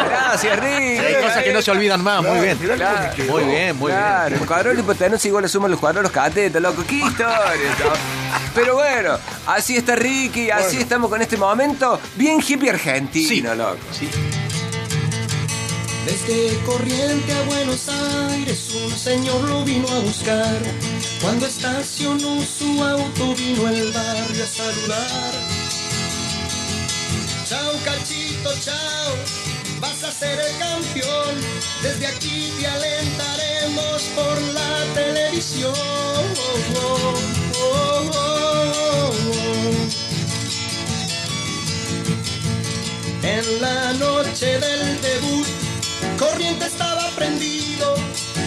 Gracias, 0.10 0.60
Ricky. 0.60 0.98
Hay 1.00 1.14
cosas 1.24 1.44
que 1.44 1.54
no 1.54 1.62
se 1.62 1.72
olvidan 1.72 2.04
más, 2.04 2.22
muy 2.24 2.40
bien. 2.40 2.58
Muy 3.30 3.44
bien, 3.46 3.76
muy 3.78 3.92
claro, 3.92 4.30
bien. 4.30 4.42
el 4.42 4.48
cuadro 4.48 4.70
del 4.70 4.80
hipotenusa 4.80 5.28
igual 5.28 5.44
le 5.44 5.50
suman 5.50 5.72
los 5.72 5.80
cuadros 5.80 6.04
los 6.04 6.12
catetos, 6.12 6.62
loco. 6.62 6.84
¡Qué 6.88 6.96
historia! 6.96 7.36
Pero 8.54 8.76
bueno, 8.76 9.18
así 9.48 9.78
está 9.78 9.96
Ricky, 9.96 10.52
así 10.52 10.78
estamos 10.78 11.10
con 11.10 11.22
este 11.22 11.38
momento 11.38 12.00
bien 12.16 12.42
hippie 12.46 12.70
argentino, 12.70 13.52
Sí. 13.52 13.58
loco. 13.58 13.78
Desde 16.06 16.58
Corriente 16.66 17.34
a 17.34 17.42
Buenos 17.44 17.88
Aires 17.90 18.72
un 18.84 18.92
señor 18.92 19.42
lo 19.50 19.64
vino 19.64 19.88
a 19.90 20.00
buscar. 20.00 20.58
Cuando 21.22 21.46
estacionó 21.46 22.42
su 22.42 22.84
auto 22.84 23.36
vino 23.36 23.68
el 23.68 23.92
barrio 23.92 24.44
a 24.44 24.48
saludar. 24.48 25.32
Chao 27.48 27.74
cachito, 27.84 28.29
chao, 28.44 29.16
vas 29.80 30.04
a 30.04 30.12
ser 30.12 30.40
el 30.40 30.58
campeón. 30.58 31.36
Desde 31.82 32.08
aquí 32.08 32.54
te 32.60 32.68
alentaremos 32.68 34.02
por 34.16 34.42
la 34.54 34.84
televisión. 34.94 35.74
Oh, 36.76 37.14
oh. 37.62 38.30
En 43.24 43.62
la 43.62 43.94
noche 43.94 44.60
del 44.60 45.02
debut, 45.02 45.48
Corriente 46.18 46.66
estaba 46.66 47.10
prendido 47.12 47.96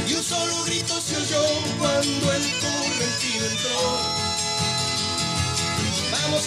y 0.09 0.14
un 0.14 0.22
solo 0.22 0.64
grito 0.64 1.00
se 1.00 1.16
oyó 1.16 1.44
cuando 1.78 2.33
el 2.33 2.41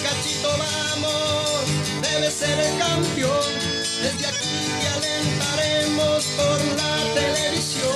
Cachito, 0.04 0.50
vamos, 0.58 1.66
debe 2.02 2.30
ser 2.30 2.60
el 2.60 2.78
campeón. 2.78 3.54
Desde 4.02 4.28
aquí 4.28 4.70
te 4.82 4.88
alentaremos 4.88 6.26
por 6.38 6.60
la 6.76 7.14
televisión. 7.14 7.96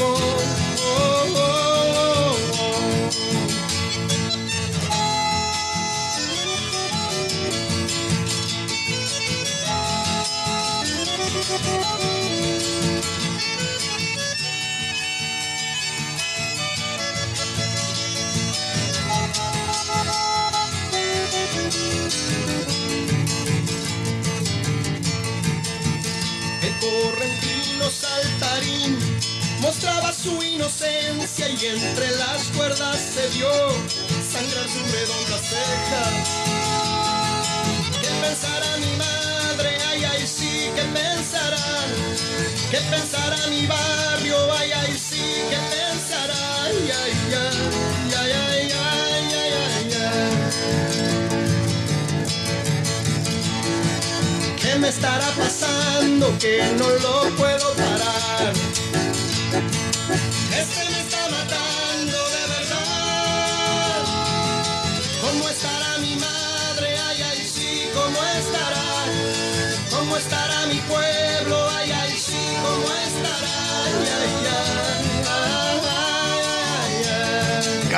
Oh, 0.00 0.04
oh, 0.04 0.36
oh, 1.36 1.67
su 30.22 30.42
inocencia 30.42 31.48
y 31.48 31.66
entre 31.66 32.10
las 32.16 32.48
cuerdas 32.56 32.98
se 32.98 33.28
vio 33.36 33.50
sangrar 34.32 34.68
sus 34.68 34.90
redondas 34.90 35.42
cejas. 35.48 36.28
¿Qué 38.00 38.08
pensará 38.20 38.76
mi 38.78 38.96
madre? 38.96 39.78
Ay, 39.90 40.04
ay, 40.04 40.26
sí, 40.26 40.70
¿qué 40.74 40.82
pensará? 40.82 41.86
¿Qué 42.70 42.78
pensará 42.90 43.46
mi 43.48 43.66
barrio? 43.66 44.36
Ay, 44.58 44.70
ay, 44.72 44.98
sí, 44.98 45.22
¿qué 45.50 45.58
pensará? 45.76 46.64
Ay, 46.64 46.90
ay, 47.02 47.12
ay, 47.32 47.48
ay, 48.18 48.32
ay, 48.32 48.72
ay, 48.72 49.32
ay, 49.32 49.52
ay, 49.76 49.92
ay. 50.02 50.28
¿Qué 54.60 54.72
me 54.78 54.88
estará 54.88 55.28
pasando 55.36 56.36
que 56.38 56.62
no 56.78 56.88
lo 56.88 57.36
puedo 57.36 57.57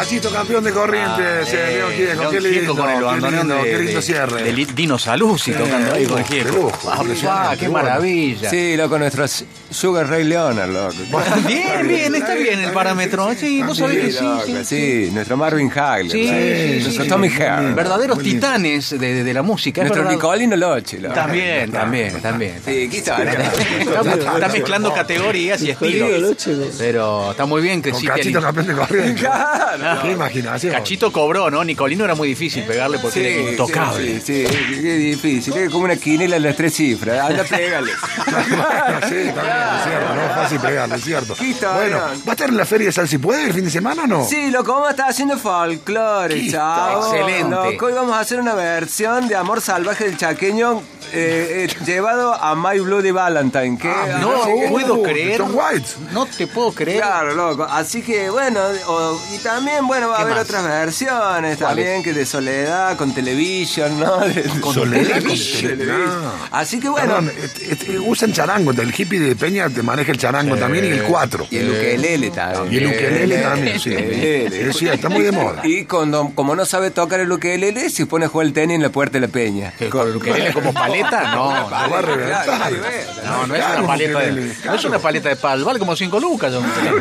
Cachito 0.01 0.31
campeón 0.31 0.65
de 0.65 0.73
corrientes, 0.73 1.49
Ah, 1.53 1.57
eh, 1.57 1.73
León 1.77 1.93
Gieco, 1.93 2.21
León 2.21 2.33
qué 2.33 2.41
Gieco 2.41 2.55
lindo, 2.59 2.77
con 2.77 2.91
el 2.91 2.99
qué 2.99 3.05
bandoneón 3.05 3.49
lindo, 3.49 3.55
de, 3.65 3.71
qué 3.71 3.79
lindo 3.79 3.93
de- 4.01 4.03
cierre. 4.03 4.43
de 4.43 4.67
Dino 4.75 4.99
Saluzzi 4.99 5.53
tocando 5.53 5.93
ahí 5.95 6.07
con 6.07 6.17
de 6.19 6.25
Gieco. 6.25 6.57
lujo, 6.57 6.91
Ah, 6.91 6.99
impresionante, 7.01 7.57
qué 7.59 7.69
bueno. 7.69 7.89
maravilla. 7.89 8.51
Sí, 8.51 8.77
loco, 8.77 8.99
nuestro 8.99 9.27
Sugar 9.71 10.09
Ray 10.09 10.25
Leonard, 10.25 10.71
loco. 10.71 10.95
Bien, 11.47 11.87
bien, 11.87 12.15
está 12.15 12.35
bien 12.35 12.61
el 12.61 12.71
parámetro. 12.73 13.29
Sí, 13.39 13.63
vos 13.63 13.77
sabés 13.79 13.99
que 13.99 14.11
Sí, 14.13 14.19
sí, 14.19 14.25
loco, 14.25 14.43
sí. 14.47 14.65
sí, 14.65 15.11
nuestro 15.13 15.37
Marvin 15.37 15.71
Hagler. 15.75 16.11
Sí, 16.11 16.81
nuestro 16.83 17.05
sí, 17.05 17.09
Tommy. 17.09 17.29
Hair. 17.29 17.75
Verdaderos 17.75 18.19
titanes 18.19 18.91
de, 18.91 18.99
de- 18.99 19.25
de 19.25 19.35
la 19.35 19.43
música. 19.43 19.83
es 19.83 19.87
Nuestro 19.89 20.03
verdad. 20.05 20.17
Nicolino 20.17 20.57
Loche. 20.57 20.99
loco. 20.99 21.15
También, 21.15 21.71
también, 21.71 22.21
también. 22.21 22.55
Sí, 22.65 22.89
qué. 22.91 22.99
Está, 23.01 24.35
está 24.35 24.49
mezclando 24.49 24.93
categorías 24.95 25.61
y 25.63 25.71
estilos. 25.71 26.37
Pero 26.79 27.31
está 27.33 27.45
muy 27.47 27.63
bien 27.63 27.81
que 27.83 27.91
Con 27.91 28.01
sí 28.01 28.07
Cachito 28.07 28.41
campeón 28.41 28.67
de 28.67 28.75
corrientes. 28.75 29.29
Claro. 29.91 30.03
Qué 30.03 30.13
imaginación. 30.13 30.73
Cachito 30.73 31.13
cobró, 31.13 31.51
¿no? 31.51 31.65
Nicolino 31.65 32.05
era 32.05 32.15
muy 32.15 32.29
difícil 32.29 32.65
pegarle 32.65 32.99
porque 32.99 33.21
era 33.43 33.51
intocable. 33.51 34.21
Sí, 34.21 34.47
sí, 34.47 34.47
sí, 34.47 34.81
qué 34.83 34.95
difícil. 34.97 35.57
Es 35.57 35.71
como 35.71 35.85
una 35.85 35.97
quinela 35.97 36.37
en 36.37 36.43
las 36.45 36.57
tres 36.57 36.75
cifras. 36.75 37.31
Anda, 37.31 37.45
pégale. 37.45 37.91
sí, 39.09 39.31
también, 39.35 39.57
es 39.77 39.85
cierto, 39.85 40.15
no 40.15 40.23
es 40.23 40.33
fácil 40.35 40.61
pegarle, 40.61 40.95
es 40.97 41.05
cierto. 41.05 41.35
Bueno, 41.75 41.99
¿va 41.99 42.11
a 42.27 42.33
estar 42.33 42.49
en 42.49 42.57
la 42.57 42.65
feria 42.65 42.87
de 42.87 42.93
Sal 42.93 43.09
si 43.09 43.19
puede 43.19 43.45
el 43.47 43.53
fin 43.55 43.65
de 43.65 43.71
semana 43.71 44.05
o 44.05 44.07
no? 44.07 44.25
Sí, 44.25 44.51
loco, 44.51 44.73
vamos 44.73 44.89
a 44.89 44.91
estar 44.93 45.11
haciendo 45.11 45.37
folclore, 45.39 46.51
chao. 46.51 47.13
excelente. 47.15 47.51
Loco, 47.73 47.87
hoy 47.87 47.93
vamos 47.93 48.15
a 48.15 48.21
hacer 48.21 48.41
una 48.41 48.55
versión 48.55 49.29
de 49.29 49.37
Amor 49.37 49.61
Salvaje 49.61 50.05
del 50.05 50.17
Chaqueño 50.17 50.83
eh, 51.13 51.67
eh, 51.69 51.85
llevado 51.85 52.33
a 52.35 52.55
My 52.55 52.79
Bloody 52.79 53.11
Valentine. 53.11 53.77
Que, 53.79 53.89
Ah, 53.91 54.19
No 54.21 54.31
Uh, 54.51 54.69
puedo 54.71 55.03
creer. 55.03 55.41
John 55.41 55.53
White. 55.55 55.89
No 56.13 56.25
te 56.27 56.47
puedo 56.47 56.73
creer. 56.73 56.99
Claro, 56.99 57.35
loco. 57.35 57.65
Así 57.65 58.01
que 58.03 58.31
bueno, 58.31 58.61
o- 58.87 59.21
y 59.35 59.39
también, 59.39 59.80
bueno, 59.87 60.09
va 60.09 60.15
a 60.15 60.17
¿Qué 60.19 60.23
haber 60.23 60.35
más? 60.37 60.45
otras 60.45 60.65
versiones 60.65 61.59
también, 61.59 62.03
que 62.03 62.13
de 62.13 62.27
Soledad, 62.27 62.97
con 62.97 63.13
Television, 63.15 63.99
¿no? 64.01 64.19
De- 64.21 64.43
Con 64.61 64.75
Soledad, 64.75 65.13
con 65.13 65.23
Television. 65.23 65.79
Así 66.51 66.81
que 66.81 66.89
bueno. 66.89 67.07
Perdón, 67.17 67.33
et- 67.69 67.83
et- 67.83 68.01
usan 68.05 68.33
charango, 68.33 68.71
el 68.73 68.93
hippie 68.97 69.19
de 69.21 69.37
Peña 69.37 69.69
te 69.69 69.83
maneja 69.83 70.13
el 70.13 70.19
charango 70.19 70.57
también 70.57 70.85
y 70.85 70.89
el 70.89 71.03
4. 71.05 71.47
Y 71.51 71.57
el 71.59 71.71
ukelele 71.71 72.31
también. 72.31 72.73
Y 72.73 72.77
el 72.87 72.87
ukelele 72.95 73.39
también, 73.39 73.81
sí. 73.81 73.91
Ukelele. 73.91 74.69
Es 74.71 74.77
cierto, 74.77 74.95
está 74.97 75.09
muy 75.09 75.23
de 75.23 75.33
moda. 75.33 75.61
Y 75.65 75.85
cuando, 75.85 76.33
como 76.35 76.55
no 76.57 76.65
sabe 76.65 76.91
tocar 76.91 77.21
el 77.21 77.31
ukelele, 77.31 77.91
se 77.91 78.07
pone 78.07 78.27
a 78.27 78.29
jugar 78.29 78.47
el 78.47 78.53
tenis 78.53 78.77
en 78.77 78.83
la 78.83 78.91
puerta 78.91 79.15
de 79.19 79.27
la 79.27 79.33
peña. 79.33 79.73
¿Con 79.91 80.09
el 80.09 80.17
ukelele 80.17 80.53
como 80.53 80.73
paleta? 80.73 81.35
No. 81.35 81.51
Lo 81.55 81.71
va 81.71 81.99
a 81.99 82.03
reventar. 82.03 82.45
Claro, 82.45 82.77
No, 83.25 83.47
no 83.47 83.55
es 83.55 83.61
Claro, 83.61 83.73
una 83.73 83.81
un 83.83 83.87
paleta 83.87 84.19
de, 84.21 84.55
no 84.65 84.75
es 84.75 84.85
una 84.85 84.99
paleta 84.99 85.29
de 85.29 85.37
pal, 85.37 85.65
vale 85.65 85.79
como 85.79 85.95
5 85.97 86.19
lucas. 86.21 86.53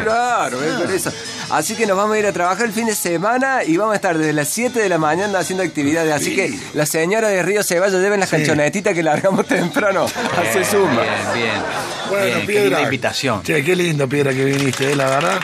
Claro, 0.04 0.62
es 0.64 0.74
por 0.74 0.92
eso. 0.92 1.12
Así 1.50 1.76
que 1.76 1.86
nos 1.86 1.98
vamos 1.98 2.16
a 2.16 2.20
ir 2.20 2.26
a 2.28 2.32
trabajar 2.32 2.69
el 2.70 2.76
fin 2.76 2.86
de 2.86 2.96
semana 2.96 3.64
y 3.66 3.78
vamos 3.78 3.94
a 3.94 3.96
estar 3.96 4.18
desde 4.18 4.32
las 4.34 4.48
7 4.48 4.80
de 4.80 4.90
la 4.90 4.98
mañana 4.98 5.40
haciendo 5.40 5.64
actividades. 5.64 6.14
Así 6.14 6.36
que 6.36 6.54
la 6.74 6.86
señora 6.86 7.28
de 7.28 7.42
Río 7.44 7.64
Ceballos 7.64 8.02
lleven 8.02 8.20
las 8.20 8.30
canchonetitas 8.30 8.94
que 8.94 9.04
largamos 9.04 9.46
temprano. 9.48 10.06
Hace 10.06 10.64
suma. 10.64 11.02
Bien, 11.02 11.14
bien. 11.34 11.52
Bueno, 12.10 12.26
bien, 12.26 12.40
qué 12.42 12.46
Piedra. 12.48 12.64
linda 12.70 12.82
invitación. 12.84 13.44
Che, 13.44 13.64
qué 13.64 13.76
lindo, 13.76 14.08
Piedra, 14.08 14.32
que 14.34 14.46
viniste, 14.46 14.92
eh, 14.92 14.96
la 14.96 15.06
verdad. 15.10 15.40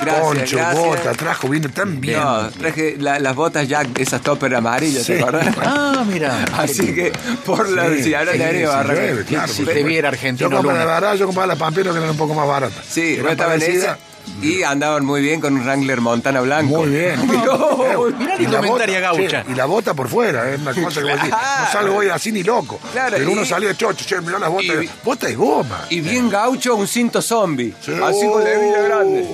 Gracias, 0.00 0.22
Poncho, 0.24 0.56
gracias. 0.56 0.84
bota, 0.86 1.12
trajo, 1.12 1.48
vino 1.48 1.68
tan 1.68 2.00
bien. 2.00 2.18
No, 2.18 2.48
traje 2.48 2.96
la- 2.98 3.18
las 3.18 3.36
botas 3.36 3.68
Jack, 3.68 3.98
esas 3.98 4.22
topper 4.22 4.54
amarillas, 4.54 5.04
¿te 5.06 5.16
Sí. 5.16 5.22
acordás? 5.22 5.54
Ah, 5.62 6.04
mira. 6.06 6.42
Así 6.56 6.94
que 6.94 7.12
por 7.44 7.68
la 7.68 7.86
Sí, 7.96 8.04
si 8.04 8.14
ahora 8.14 8.32
sí, 8.32 8.38
te 8.38 8.58
sí, 8.60 8.64
barra. 8.64 9.46
Si 9.48 9.64
te 9.64 9.82
viera 9.82 10.08
Yo 10.08 10.14
argentino 10.14 10.50
compré 10.50 10.72
la 10.72 10.78
Luna. 10.84 10.94
verdad, 10.94 11.14
yo 11.16 11.26
compraba 11.26 11.46
la 11.48 11.56
Pampero 11.56 11.92
que 11.92 11.98
era 11.98 12.10
un 12.10 12.16
poco 12.16 12.32
más 12.32 12.46
barata. 12.48 12.82
Sí, 12.88 13.18
no 13.22 13.28
estaba 13.28 13.56
en 13.56 13.62
esa. 13.62 13.98
Y 14.42 14.62
andaban 14.62 15.04
muy 15.04 15.20
bien 15.20 15.40
con 15.40 15.54
un 15.54 15.62
Wrangler 15.64 16.00
Montana 16.00 16.40
blanco. 16.40 16.78
Muy 16.78 16.88
bien. 16.88 17.26
No, 17.26 18.04
mirá 18.18 18.36
la 18.36 18.42
y 18.42 18.46
la 18.46 18.58
indumentaria 18.58 19.00
bota- 19.10 19.22
gaucha. 19.22 19.44
che, 19.44 19.52
y 19.52 19.54
la 19.54 19.64
bota 19.66 19.94
por 19.94 20.08
fuera, 20.08 20.50
es 20.50 20.60
una 20.60 20.72
cosa 20.82 21.00
que 21.02 21.08
decís, 21.08 21.30
no 21.30 21.72
salgo 21.72 21.96
hoy 21.96 22.08
así 22.08 22.32
ni 22.32 22.42
loco. 22.42 22.80
Claro, 22.92 23.16
Pero 23.18 23.30
y- 23.30 23.32
uno 23.34 23.44
salía 23.44 23.74
chocho, 23.76 24.04
che, 24.06 24.20
mirá 24.20 24.38
las 24.38 24.50
botas. 24.50 24.82
y- 24.82 24.90
bota 25.04 25.26
de 25.26 25.34
goma. 25.34 25.84
Y 25.90 26.00
bien 26.00 26.30
gaucho, 26.30 26.74
un 26.76 26.86
cinto 26.88 27.20
zombie. 27.20 27.74
Sí. 27.80 27.92
Así 28.02 28.26
con 28.28 28.42
la 28.42 28.50
hebilla 28.54 28.78
Oh, 28.80 28.84
grande. 28.84 29.26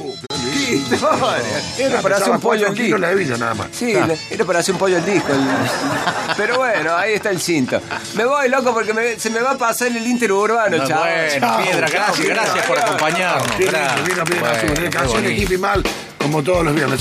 Era 1.79 2.01
para 2.01 2.17
hacer 2.17 2.31
un 2.31 2.41
pollo 2.41 2.67
kilos 2.73 2.79
disco. 2.79 2.99
la 2.99 3.11
hebilla 3.13 3.37
nada 3.37 3.55
más. 3.55 3.69
Sí, 3.73 3.93
era 4.31 4.45
para 4.45 4.59
hacer 4.61 4.75
un 4.75 4.79
pollo 4.81 4.97
al 4.97 5.05
disco. 5.05 5.33
el- 5.33 5.39
Pero 6.37 6.57
bueno, 6.59 6.95
ahí 6.97 7.15
está 7.15 7.31
el 7.31 7.41
cinto. 7.41 7.81
Me 8.15 8.25
voy, 8.25 8.49
loco, 8.49 8.73
porque 8.75 8.93
me- 8.93 9.19
se 9.19 9.31
me 9.31 9.41
va 9.41 9.53
a 9.53 9.59
pasar 9.59 9.89
el 9.89 10.07
interurbano, 10.07 10.77
No, 10.79 10.87
chaval. 10.87 11.11
bueno, 11.31 11.47
Chao, 11.47 11.63
Piedra, 11.63 11.89
chao, 11.89 12.01
gracias, 12.07 12.29
gracias 12.29 12.67
por 12.67 12.79
acompañarnos. 12.79 13.59
Gracias. 13.59 14.01
Bueno, 14.41 14.91
canciones 14.91 15.23
bonito. 15.25 15.43
hippie 15.43 15.59
mal, 15.59 15.83
como 16.19 16.43
todos 16.43 16.65
los 16.65 16.75
viernes. 16.75 16.95